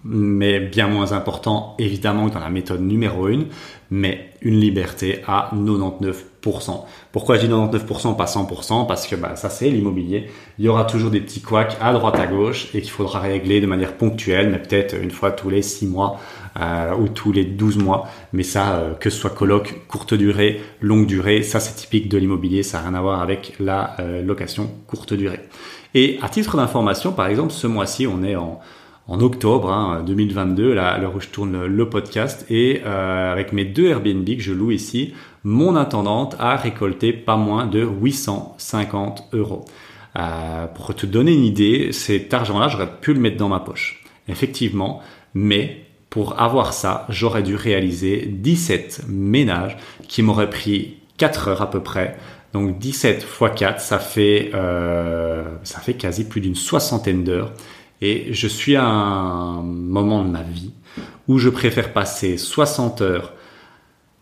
mais 0.04 0.60
bien 0.60 0.88
moins 0.88 1.12
important 1.12 1.74
évidemment 1.78 2.28
que 2.28 2.34
dans 2.34 2.40
la 2.40 2.50
méthode 2.50 2.80
numéro 2.80 3.26
1, 3.26 3.44
mais 3.90 4.30
une 4.40 4.58
liberté 4.58 5.20
à 5.26 5.50
99%. 5.54 6.84
Pourquoi 7.12 7.36
je 7.36 7.46
dis 7.46 7.52
99% 7.52 8.16
pas 8.16 8.24
100% 8.24 8.86
Parce 8.86 9.06
que 9.06 9.16
bah, 9.16 9.36
ça 9.36 9.50
c'est 9.50 9.68
l'immobilier. 9.68 10.30
Il 10.58 10.64
y 10.64 10.68
aura 10.68 10.84
toujours 10.84 11.10
des 11.10 11.20
petits 11.20 11.42
couacs 11.42 11.76
à 11.80 11.92
droite 11.92 12.18
à 12.18 12.26
gauche 12.26 12.68
et 12.74 12.80
qu'il 12.80 12.90
faudra 12.90 13.20
régler 13.20 13.60
de 13.60 13.66
manière 13.66 13.96
ponctuelle, 13.96 14.50
mais 14.50 14.58
peut-être 14.58 14.96
une 14.96 15.10
fois 15.10 15.32
tous 15.32 15.50
les 15.50 15.60
6 15.60 15.86
mois 15.86 16.18
euh, 16.58 16.94
ou 16.94 17.08
tous 17.08 17.32
les 17.32 17.44
12 17.44 17.78
mois. 17.78 18.08
Mais 18.32 18.42
ça, 18.42 18.76
euh, 18.76 18.94
que 18.94 19.10
ce 19.10 19.18
soit 19.18 19.30
colloque, 19.30 19.86
courte 19.86 20.14
durée, 20.14 20.60
longue 20.80 21.06
durée, 21.06 21.42
ça 21.42 21.60
c'est 21.60 21.74
typique 21.74 22.08
de 22.08 22.16
l'immobilier, 22.16 22.62
ça 22.62 22.78
n'a 22.78 22.88
rien 22.88 22.94
à 22.94 23.02
voir 23.02 23.20
avec 23.20 23.54
la 23.60 23.96
euh, 24.00 24.22
location 24.22 24.70
courte 24.86 25.12
durée. 25.12 25.40
Et 25.94 26.18
à 26.22 26.28
titre 26.28 26.56
d'information, 26.56 27.12
par 27.12 27.26
exemple, 27.26 27.52
ce 27.52 27.66
mois-ci, 27.66 28.06
on 28.06 28.22
est 28.22 28.36
en 28.36 28.60
en 29.06 29.20
octobre 29.20 30.02
2022, 30.06 30.72
hein, 30.72 30.74
là, 30.74 30.88
à 30.90 30.98
l'heure 30.98 31.16
où 31.16 31.20
je 31.20 31.28
tourne 31.28 31.64
le, 31.64 31.88
podcast, 31.88 32.46
et 32.50 32.82
euh, 32.84 33.32
avec 33.32 33.52
mes 33.52 33.64
deux 33.64 33.88
Airbnb 33.88 34.24
que 34.24 34.40
je 34.40 34.52
loue 34.52 34.70
ici, 34.70 35.14
mon 35.42 35.76
intendante 35.76 36.36
a 36.38 36.56
récolté 36.56 37.12
pas 37.12 37.36
moins 37.36 37.66
de 37.66 37.82
850 37.82 39.30
euros. 39.32 39.64
Euh, 40.16 40.66
pour 40.66 40.94
te 40.94 41.06
donner 41.06 41.32
une 41.32 41.44
idée, 41.44 41.92
cet 41.92 42.32
argent-là, 42.34 42.68
j'aurais 42.68 42.90
pu 43.00 43.14
le 43.14 43.20
mettre 43.20 43.36
dans 43.36 43.48
ma 43.48 43.60
poche, 43.60 44.04
effectivement, 44.28 45.00
mais 45.34 45.86
pour 46.10 46.40
avoir 46.40 46.72
ça, 46.72 47.06
j'aurais 47.08 47.42
dû 47.42 47.54
réaliser 47.54 48.26
17 48.26 49.04
ménages 49.08 49.76
qui 50.08 50.22
m'auraient 50.22 50.50
pris 50.50 50.98
4 51.18 51.48
heures 51.48 51.62
à 51.62 51.70
peu 51.70 51.80
près. 51.80 52.16
Donc 52.52 52.78
17 52.78 53.22
x 53.22 53.50
4, 53.56 53.80
ça 53.80 54.00
fait, 54.00 54.50
euh, 54.54 55.44
ça 55.62 55.78
fait 55.78 55.94
quasi 55.94 56.24
plus 56.24 56.40
d'une 56.40 56.56
soixantaine 56.56 57.22
d'heures. 57.22 57.52
Et 58.02 58.32
je 58.32 58.48
suis 58.48 58.76
à 58.76 58.84
un 58.84 59.62
moment 59.62 60.24
de 60.24 60.30
ma 60.30 60.42
vie 60.42 60.72
où 61.28 61.38
je 61.38 61.48
préfère 61.48 61.92
passer 61.92 62.36
60 62.38 63.02
heures 63.02 63.34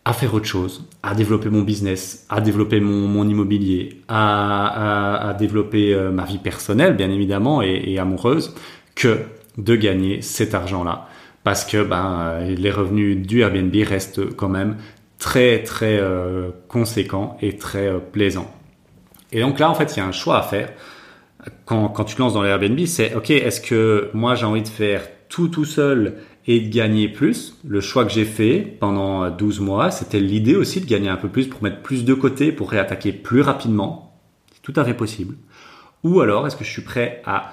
à 0.05 0.15
faire 0.15 0.33
autre 0.33 0.47
chose, 0.47 0.85
à 1.03 1.15
développer 1.15 1.51
mon 1.51 1.61
business, 1.61 2.27
à 2.31 2.41
développer 2.41 2.81
mon, 2.81 3.29
immobilier, 3.29 4.01
à, 4.09 5.37
développer 5.39 5.93
euh, 5.93 6.11
ma 6.11 6.25
vie 6.25 6.39
personnelle, 6.39 6.97
bien 6.97 7.11
évidemment, 7.11 7.61
et, 7.61 7.99
amoureuse, 7.99 8.55
que 8.95 9.19
de 9.59 9.77
gagner 9.77 10.23
cet 10.23 10.55
argent-là. 10.55 11.09
Parce 11.45 11.67
que 11.67 11.83
ben, 11.83 12.21
euh, 12.21 12.55
les 12.55 12.71
revenus 12.71 13.19
du 13.19 13.43
Airbnb 13.43 13.75
restent 13.87 14.35
quand 14.35 14.49
même 14.49 14.79
très, 15.19 15.63
très 15.63 15.99
euh, 15.99 16.51
conséquents 16.69 17.37
et 17.43 17.57
très 17.57 17.93
plaisants. 18.13 18.51
Et 19.31 19.41
donc 19.41 19.59
là, 19.59 19.69
en 19.69 19.75
fait, 19.75 19.95
il 19.95 19.99
y 19.99 20.03
a 20.03 20.07
un 20.07 20.13
choix 20.13 20.39
à 20.39 20.43
faire 20.43 20.71
quand, 21.65 22.05
tu 22.05 22.15
te 22.15 22.21
lances 22.21 22.35
dans 22.35 22.43
l'Airbnb, 22.43 22.79
c'est 22.87 23.15
ok, 23.15 23.31
est-ce 23.31 23.61
que 23.61 24.11
moi 24.15 24.35
j'ai 24.35 24.47
envie 24.47 24.63
de 24.63 24.69
faire 24.69 25.03
tout 25.29 25.49
tout 25.49 25.65
seul 25.65 26.19
et 26.47 26.61
de 26.61 26.75
gagner 26.75 27.09
plus? 27.09 27.57
Le 27.67 27.81
choix 27.81 28.05
que 28.05 28.11
j'ai 28.11 28.25
fait 28.25 28.61
pendant 28.81 29.31
12 29.31 29.61
mois, 29.61 29.91
c'était 29.91 30.21
l'idée 30.21 30.57
aussi 30.57 30.81
de 30.81 30.87
gagner 30.87 31.09
un 31.09 31.17
peu 31.17 31.29
plus 31.29 31.47
pour 31.47 31.63
mettre 31.63 31.83
plus 31.83 32.05
de 32.05 32.15
côté, 32.15 32.53
pour 32.53 32.71
réattaquer 32.71 33.13
plus 33.13 33.43
rapidement. 33.43 34.19
C'est 34.55 34.63
tout 34.63 34.79
à 34.81 34.85
fait 34.85 34.95
possible. 34.95 35.37
Ou 36.05 36.21
alors, 36.21 36.47
est-ce 36.47 36.57
que 36.57 36.65
je 36.65 36.71
suis 36.71 36.83
prêt 36.83 37.23
à 37.27 37.53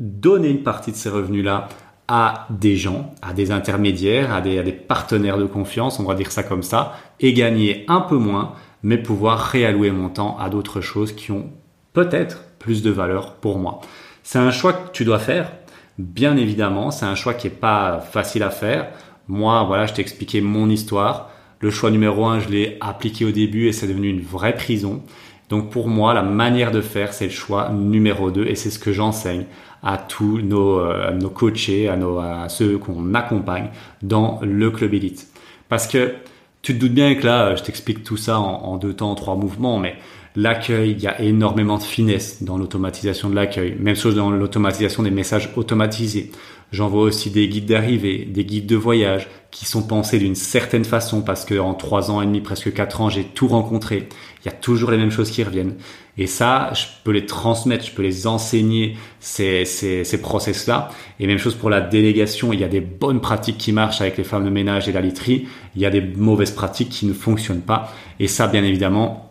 donner 0.00 0.48
une 0.48 0.62
partie 0.62 0.90
de 0.90 0.96
ces 0.96 1.08
revenus-là 1.08 1.68
à 2.08 2.46
des 2.50 2.76
gens, 2.76 3.14
à 3.22 3.32
des 3.32 3.50
intermédiaires, 3.50 4.32
à 4.32 4.40
des 4.40 4.72
partenaires 4.72 5.38
de 5.38 5.46
confiance, 5.46 5.98
on 5.98 6.04
va 6.04 6.14
dire 6.14 6.30
ça 6.30 6.42
comme 6.42 6.62
ça, 6.62 6.94
et 7.20 7.32
gagner 7.32 7.84
un 7.88 8.00
peu 8.00 8.16
moins, 8.16 8.54
mais 8.82 8.98
pouvoir 8.98 9.40
réallouer 9.40 9.90
mon 9.90 10.08
temps 10.08 10.36
à 10.38 10.48
d'autres 10.48 10.80
choses 10.80 11.12
qui 11.12 11.32
ont 11.32 11.50
peut-être 11.92 12.44
plus 12.66 12.82
de 12.82 12.90
valeur 12.90 13.34
pour 13.34 13.60
moi. 13.60 13.80
C'est 14.24 14.40
un 14.40 14.50
choix 14.50 14.72
que 14.72 14.90
tu 14.92 15.04
dois 15.04 15.20
faire, 15.20 15.52
bien 15.98 16.36
évidemment. 16.36 16.90
C'est 16.90 17.06
un 17.06 17.14
choix 17.14 17.32
qui 17.32 17.46
est 17.46 17.60
pas 17.68 18.00
facile 18.00 18.42
à 18.42 18.50
faire. 18.50 18.88
Moi, 19.28 19.62
voilà, 19.62 19.86
je 19.86 19.94
t'ai 19.94 20.02
expliqué 20.02 20.40
mon 20.40 20.68
histoire. 20.68 21.30
Le 21.60 21.70
choix 21.70 21.92
numéro 21.92 22.26
un, 22.26 22.40
je 22.40 22.48
l'ai 22.48 22.76
appliqué 22.80 23.24
au 23.24 23.30
début 23.30 23.68
et 23.68 23.72
c'est 23.72 23.86
devenu 23.86 24.08
une 24.08 24.20
vraie 24.20 24.56
prison. 24.56 25.00
Donc 25.48 25.70
pour 25.70 25.86
moi, 25.86 26.12
la 26.12 26.24
manière 26.24 26.72
de 26.72 26.80
faire, 26.80 27.12
c'est 27.12 27.26
le 27.26 27.30
choix 27.30 27.70
numéro 27.70 28.32
2 28.32 28.46
et 28.46 28.56
c'est 28.56 28.70
ce 28.70 28.80
que 28.80 28.92
j'enseigne 28.92 29.44
à 29.84 29.96
tous 29.96 30.40
nos, 30.40 30.80
euh, 30.80 31.12
nos 31.12 31.30
coachés, 31.30 31.88
à, 31.88 31.94
nos, 31.94 32.18
à 32.18 32.48
ceux 32.48 32.78
qu'on 32.78 33.14
accompagne 33.14 33.68
dans 34.02 34.40
le 34.42 34.72
club 34.72 34.92
élite. 34.92 35.28
Parce 35.68 35.86
que 35.86 36.14
tu 36.62 36.74
te 36.74 36.80
doutes 36.80 36.94
bien 36.94 37.14
que 37.14 37.24
là, 37.24 37.54
je 37.54 37.62
t'explique 37.62 38.02
tout 38.02 38.16
ça 38.16 38.40
en, 38.40 38.76
deux 38.76 38.92
temps, 38.92 39.14
trois 39.14 39.36
mouvements, 39.36 39.78
mais 39.78 39.94
L'accueil, 40.36 40.90
il 40.90 41.02
y 41.02 41.06
a 41.06 41.18
énormément 41.22 41.78
de 41.78 41.82
finesse 41.82 42.42
dans 42.42 42.58
l'automatisation 42.58 43.30
de 43.30 43.34
l'accueil. 43.34 43.74
Même 43.80 43.96
chose 43.96 44.14
dans 44.16 44.30
l'automatisation 44.30 45.02
des 45.02 45.10
messages 45.10 45.50
automatisés. 45.56 46.30
J'envoie 46.72 47.04
aussi 47.04 47.30
des 47.30 47.48
guides 47.48 47.64
d'arrivée, 47.64 48.26
des 48.26 48.44
guides 48.44 48.66
de 48.66 48.76
voyage 48.76 49.28
qui 49.50 49.64
sont 49.64 49.82
pensés 49.82 50.18
d'une 50.18 50.34
certaine 50.34 50.84
façon 50.84 51.22
parce 51.22 51.46
que 51.46 51.58
en 51.58 51.72
trois 51.72 52.10
ans 52.10 52.20
et 52.20 52.26
demi, 52.26 52.42
presque 52.42 52.74
quatre 52.74 53.00
ans, 53.00 53.08
j'ai 53.08 53.24
tout 53.24 53.48
rencontré. 53.48 54.10
Il 54.42 54.46
y 54.46 54.48
a 54.50 54.52
toujours 54.52 54.90
les 54.90 54.98
mêmes 54.98 55.10
choses 55.10 55.30
qui 55.30 55.42
reviennent. 55.42 55.76
Et 56.18 56.26
ça, 56.26 56.70
je 56.74 56.84
peux 57.04 57.12
les 57.12 57.24
transmettre, 57.24 57.86
je 57.86 57.92
peux 57.92 58.02
les 58.02 58.26
enseigner 58.26 58.98
ces, 59.20 59.64
ces, 59.64 60.04
ces 60.04 60.20
process-là. 60.20 60.90
Et 61.18 61.26
même 61.26 61.38
chose 61.38 61.54
pour 61.54 61.70
la 61.70 61.80
délégation. 61.80 62.52
Il 62.52 62.60
y 62.60 62.64
a 62.64 62.68
des 62.68 62.80
bonnes 62.80 63.22
pratiques 63.22 63.56
qui 63.56 63.72
marchent 63.72 64.02
avec 64.02 64.18
les 64.18 64.24
femmes 64.24 64.44
de 64.44 64.50
ménage 64.50 64.86
et 64.86 64.92
la 64.92 65.00
literie. 65.00 65.46
Il 65.76 65.80
y 65.80 65.86
a 65.86 65.90
des 65.90 66.02
mauvaises 66.02 66.50
pratiques 66.50 66.90
qui 66.90 67.06
ne 67.06 67.14
fonctionnent 67.14 67.62
pas. 67.62 67.90
Et 68.20 68.28
ça, 68.28 68.48
bien 68.48 68.64
évidemment, 68.64 69.25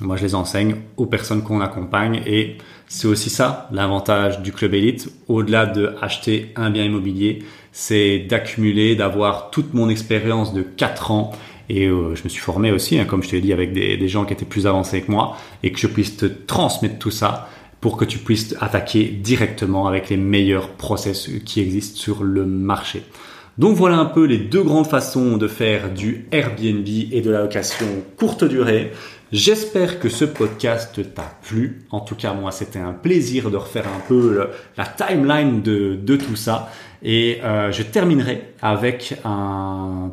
moi, 0.00 0.16
je 0.16 0.24
les 0.24 0.34
enseigne 0.34 0.76
aux 0.96 1.06
personnes 1.06 1.42
qu'on 1.42 1.60
accompagne 1.60 2.22
et 2.26 2.56
c'est 2.88 3.06
aussi 3.06 3.30
ça 3.30 3.68
l'avantage 3.72 4.40
du 4.40 4.52
club 4.52 4.74
élite. 4.74 5.08
Au-delà 5.28 5.66
de 5.66 5.94
acheter 6.00 6.52
un 6.56 6.70
bien 6.70 6.84
immobilier, 6.84 7.44
c'est 7.72 8.20
d'accumuler, 8.20 8.96
d'avoir 8.96 9.50
toute 9.50 9.74
mon 9.74 9.88
expérience 9.88 10.52
de 10.52 10.62
4 10.62 11.10
ans 11.10 11.32
et 11.68 11.86
euh, 11.86 12.16
je 12.16 12.24
me 12.24 12.28
suis 12.28 12.40
formé 12.40 12.72
aussi, 12.72 12.98
hein, 12.98 13.04
comme 13.04 13.22
je 13.22 13.28
te 13.28 13.36
l'ai 13.36 13.40
dit, 13.40 13.52
avec 13.52 13.72
des, 13.72 13.96
des, 13.96 14.08
gens 14.08 14.24
qui 14.24 14.32
étaient 14.32 14.44
plus 14.44 14.66
avancés 14.66 15.02
que 15.02 15.10
moi 15.10 15.36
et 15.62 15.70
que 15.70 15.78
je 15.78 15.86
puisse 15.86 16.16
te 16.16 16.26
transmettre 16.26 16.98
tout 16.98 17.12
ça 17.12 17.48
pour 17.80 17.96
que 17.96 18.04
tu 18.04 18.18
puisses 18.18 18.56
attaquer 18.60 19.04
directement 19.04 19.86
avec 19.86 20.08
les 20.08 20.16
meilleurs 20.16 20.70
process 20.70 21.30
qui 21.44 21.60
existent 21.60 21.98
sur 21.98 22.24
le 22.24 22.44
marché. 22.44 23.04
Donc 23.60 23.76
voilà 23.76 23.98
un 23.98 24.06
peu 24.06 24.24
les 24.24 24.38
deux 24.38 24.62
grandes 24.62 24.86
façons 24.86 25.36
de 25.36 25.46
faire 25.46 25.92
du 25.92 26.24
Airbnb 26.32 26.88
et 26.88 27.20
de 27.20 27.30
la 27.30 27.42
location 27.42 27.84
courte 28.16 28.42
durée. 28.42 28.90
J'espère 29.32 30.00
que 30.00 30.08
ce 30.08 30.24
podcast 30.24 30.98
t'a 31.14 31.30
plu. 31.42 31.82
En 31.90 32.00
tout 32.00 32.14
cas, 32.14 32.32
moi, 32.32 32.52
c'était 32.52 32.78
un 32.78 32.94
plaisir 32.94 33.50
de 33.50 33.58
refaire 33.58 33.84
un 33.86 34.00
peu 34.08 34.48
la 34.78 34.86
timeline 34.86 35.60
de, 35.60 35.94
de 35.94 36.16
tout 36.16 36.36
ça. 36.36 36.70
Et 37.02 37.40
euh, 37.44 37.70
je 37.70 37.82
terminerai 37.82 38.54
avec 38.62 39.20
un 39.26 40.10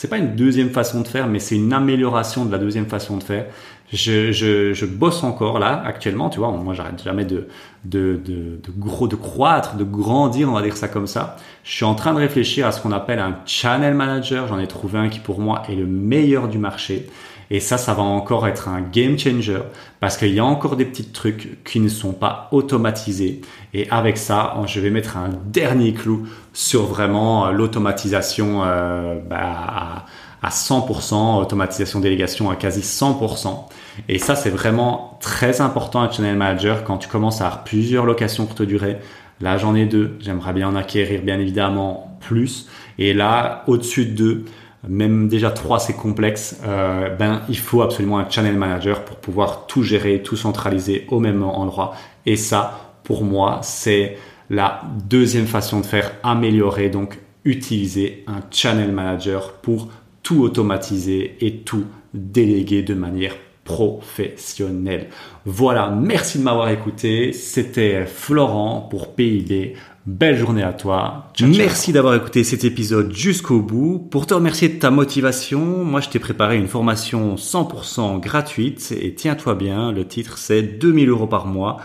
c'est 0.00 0.08
pas 0.08 0.16
une 0.16 0.34
deuxième 0.34 0.70
façon 0.70 1.02
de 1.02 1.08
faire, 1.08 1.26
mais 1.26 1.40
c'est 1.40 1.56
une 1.56 1.74
amélioration 1.74 2.46
de 2.46 2.52
la 2.52 2.56
deuxième 2.56 2.86
façon 2.86 3.18
de 3.18 3.22
faire. 3.22 3.44
Je, 3.92 4.84
bosse 4.86 5.24
encore 5.24 5.58
là 5.58 5.82
actuellement, 5.84 6.30
tu 6.30 6.38
vois. 6.38 6.50
Moi, 6.50 6.74
j'arrête 6.74 7.02
jamais 7.02 7.24
de, 7.24 7.48
de, 7.84 8.60
gros, 8.78 9.08
de 9.08 9.16
croître, 9.16 9.76
de 9.76 9.84
grandir, 9.84 10.48
on 10.48 10.52
va 10.52 10.62
dire 10.62 10.76
ça 10.76 10.88
comme 10.88 11.06
ça. 11.06 11.36
Je 11.64 11.72
suis 11.72 11.84
en 11.84 11.94
train 11.94 12.12
de 12.12 12.18
réfléchir 12.18 12.66
à 12.66 12.72
ce 12.72 12.80
qu'on 12.80 12.92
appelle 12.92 13.18
un 13.18 13.38
channel 13.46 13.94
manager. 13.94 14.46
J'en 14.46 14.58
ai 14.58 14.68
trouvé 14.68 14.98
un 14.98 15.08
qui 15.08 15.18
pour 15.18 15.40
moi 15.40 15.62
est 15.68 15.74
le 15.74 15.86
meilleur 15.86 16.48
du 16.48 16.58
marché. 16.58 17.08
Et 17.52 17.58
ça, 17.58 17.78
ça 17.78 17.94
va 17.94 18.02
encore 18.04 18.46
être 18.46 18.68
un 18.68 18.80
game 18.80 19.18
changer 19.18 19.58
parce 19.98 20.16
qu'il 20.16 20.32
y 20.32 20.38
a 20.38 20.44
encore 20.44 20.76
des 20.76 20.84
petits 20.84 21.06
trucs 21.06 21.64
qui 21.64 21.80
ne 21.80 21.88
sont 21.88 22.12
pas 22.12 22.48
automatisés. 22.52 23.40
Et 23.74 23.90
avec 23.90 24.18
ça, 24.18 24.54
je 24.66 24.78
vais 24.78 24.90
mettre 24.90 25.16
un 25.16 25.30
dernier 25.46 25.92
clou 25.92 26.28
sur 26.52 26.84
vraiment 26.84 27.50
l'automatisation 27.50 28.62
euh, 28.64 29.18
bah, 29.28 30.04
à 30.42 30.48
100%, 30.48 31.40
automatisation 31.40 32.00
délégation 32.00 32.50
à 32.50 32.56
quasi 32.56 32.80
100%. 32.80 33.66
Et 34.08 34.18
ça, 34.18 34.34
c'est 34.34 34.50
vraiment 34.50 35.18
très 35.20 35.60
important 35.60 36.02
à 36.02 36.10
Channel 36.10 36.36
Manager 36.36 36.84
quand 36.84 36.98
tu 36.98 37.08
commences 37.08 37.40
à 37.40 37.46
avoir 37.46 37.64
plusieurs 37.64 38.06
locations 38.06 38.46
courte 38.46 38.62
durée. 38.62 38.98
Là, 39.40 39.58
j'en 39.58 39.74
ai 39.74 39.86
deux. 39.86 40.16
J'aimerais 40.20 40.52
bien 40.52 40.68
en 40.68 40.76
acquérir, 40.76 41.22
bien 41.22 41.38
évidemment, 41.38 42.18
plus. 42.20 42.68
Et 42.98 43.12
là, 43.12 43.64
au-dessus 43.66 44.06
de 44.06 44.14
deux, 44.14 44.44
même 44.88 45.28
déjà 45.28 45.50
trois 45.50 45.78
c'est 45.78 45.92
complexe, 45.92 46.58
euh, 46.64 47.14
ben 47.14 47.42
il 47.48 47.58
faut 47.58 47.82
absolument 47.82 48.18
un 48.18 48.28
channel 48.28 48.56
manager 48.56 49.04
pour 49.04 49.16
pouvoir 49.16 49.66
tout 49.66 49.82
gérer, 49.82 50.22
tout 50.22 50.36
centraliser 50.36 51.06
au 51.10 51.20
même 51.20 51.42
endroit. 51.42 51.94
Et 52.24 52.36
ça, 52.36 52.94
pour 53.04 53.24
moi, 53.24 53.60
c'est 53.62 54.16
la 54.48 54.82
deuxième 55.08 55.46
façon 55.46 55.80
de 55.80 55.86
faire 55.86 56.12
améliorer, 56.22 56.88
donc 56.88 57.18
utiliser 57.44 58.24
un 58.26 58.40
channel 58.50 58.92
manager 58.92 59.52
pour 59.52 59.88
tout 60.22 60.42
automatiser 60.42 61.36
et 61.40 61.58
tout 61.58 61.84
déléguer 62.14 62.82
de 62.82 62.94
manière 62.94 63.34
professionnelle. 63.64 65.08
Voilà, 65.44 65.90
merci 65.90 66.38
de 66.38 66.42
m'avoir 66.42 66.70
écouté. 66.70 67.32
C'était 67.32 68.04
Florent 68.06 68.88
pour 68.90 69.14
PIB. 69.14 69.74
Belle 70.06 70.36
journée 70.36 70.62
à 70.62 70.72
toi. 70.72 71.30
Merci 71.40 71.92
d'avoir 71.92 72.14
écouté 72.14 72.42
cet 72.42 72.64
épisode 72.64 73.12
jusqu'au 73.12 73.60
bout. 73.60 73.98
Pour 73.98 74.26
te 74.26 74.34
remercier 74.34 74.68
de 74.68 74.78
ta 74.78 74.90
motivation, 74.90 75.84
moi 75.84 76.00
je 76.00 76.08
t'ai 76.08 76.18
préparé 76.18 76.56
une 76.56 76.68
formation 76.68 77.36
100% 77.36 78.18
gratuite 78.18 78.92
et 78.98 79.14
tiens-toi 79.14 79.54
bien, 79.54 79.92
le 79.92 80.06
titre 80.06 80.38
c'est 80.38 80.62
2000 80.62 81.10
euros 81.10 81.26
par 81.26 81.46
mois 81.46 81.76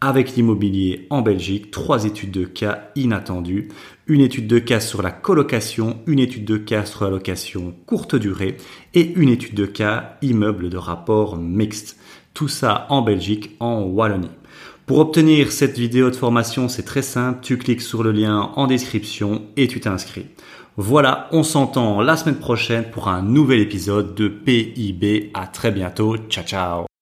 avec 0.00 0.36
l'immobilier 0.36 1.06
en 1.10 1.22
Belgique, 1.22 1.70
trois 1.70 2.04
études 2.04 2.30
de 2.30 2.44
cas 2.44 2.90
inattendues, 2.96 3.68
une 4.06 4.20
étude 4.20 4.46
de 4.46 4.58
cas 4.58 4.80
sur 4.80 5.02
la 5.02 5.10
colocation, 5.10 5.98
une 6.06 6.18
étude 6.18 6.44
de 6.44 6.56
cas 6.56 6.84
sur 6.84 7.04
la 7.04 7.10
location 7.10 7.74
courte 7.86 8.14
durée 8.14 8.56
et 8.92 9.12
une 9.14 9.28
étude 9.28 9.54
de 9.54 9.66
cas 9.66 10.16
immeuble 10.22 10.70
de 10.70 10.76
rapport 10.76 11.36
mixte. 11.36 11.98
Tout 12.34 12.48
ça 12.48 12.86
en 12.90 13.02
Belgique, 13.02 13.56
en 13.60 13.82
Wallonie. 13.82 14.30
Pour 14.86 14.98
obtenir 14.98 15.50
cette 15.50 15.78
vidéo 15.78 16.10
de 16.10 16.16
formation, 16.16 16.68
c'est 16.68 16.82
très 16.82 17.00
simple, 17.00 17.38
tu 17.40 17.56
cliques 17.56 17.80
sur 17.80 18.02
le 18.02 18.12
lien 18.12 18.52
en 18.56 18.66
description 18.66 19.42
et 19.56 19.66
tu 19.66 19.80
t'inscris. 19.80 20.26
Voilà, 20.76 21.28
on 21.30 21.44
s'entend 21.44 22.00
la 22.00 22.16
semaine 22.16 22.38
prochaine 22.38 22.90
pour 22.90 23.08
un 23.08 23.22
nouvel 23.22 23.60
épisode 23.60 24.14
de 24.14 24.28
PIB. 24.28 25.30
À 25.32 25.46
très 25.46 25.70
bientôt. 25.70 26.16
Ciao 26.28 26.44
ciao. 26.44 26.93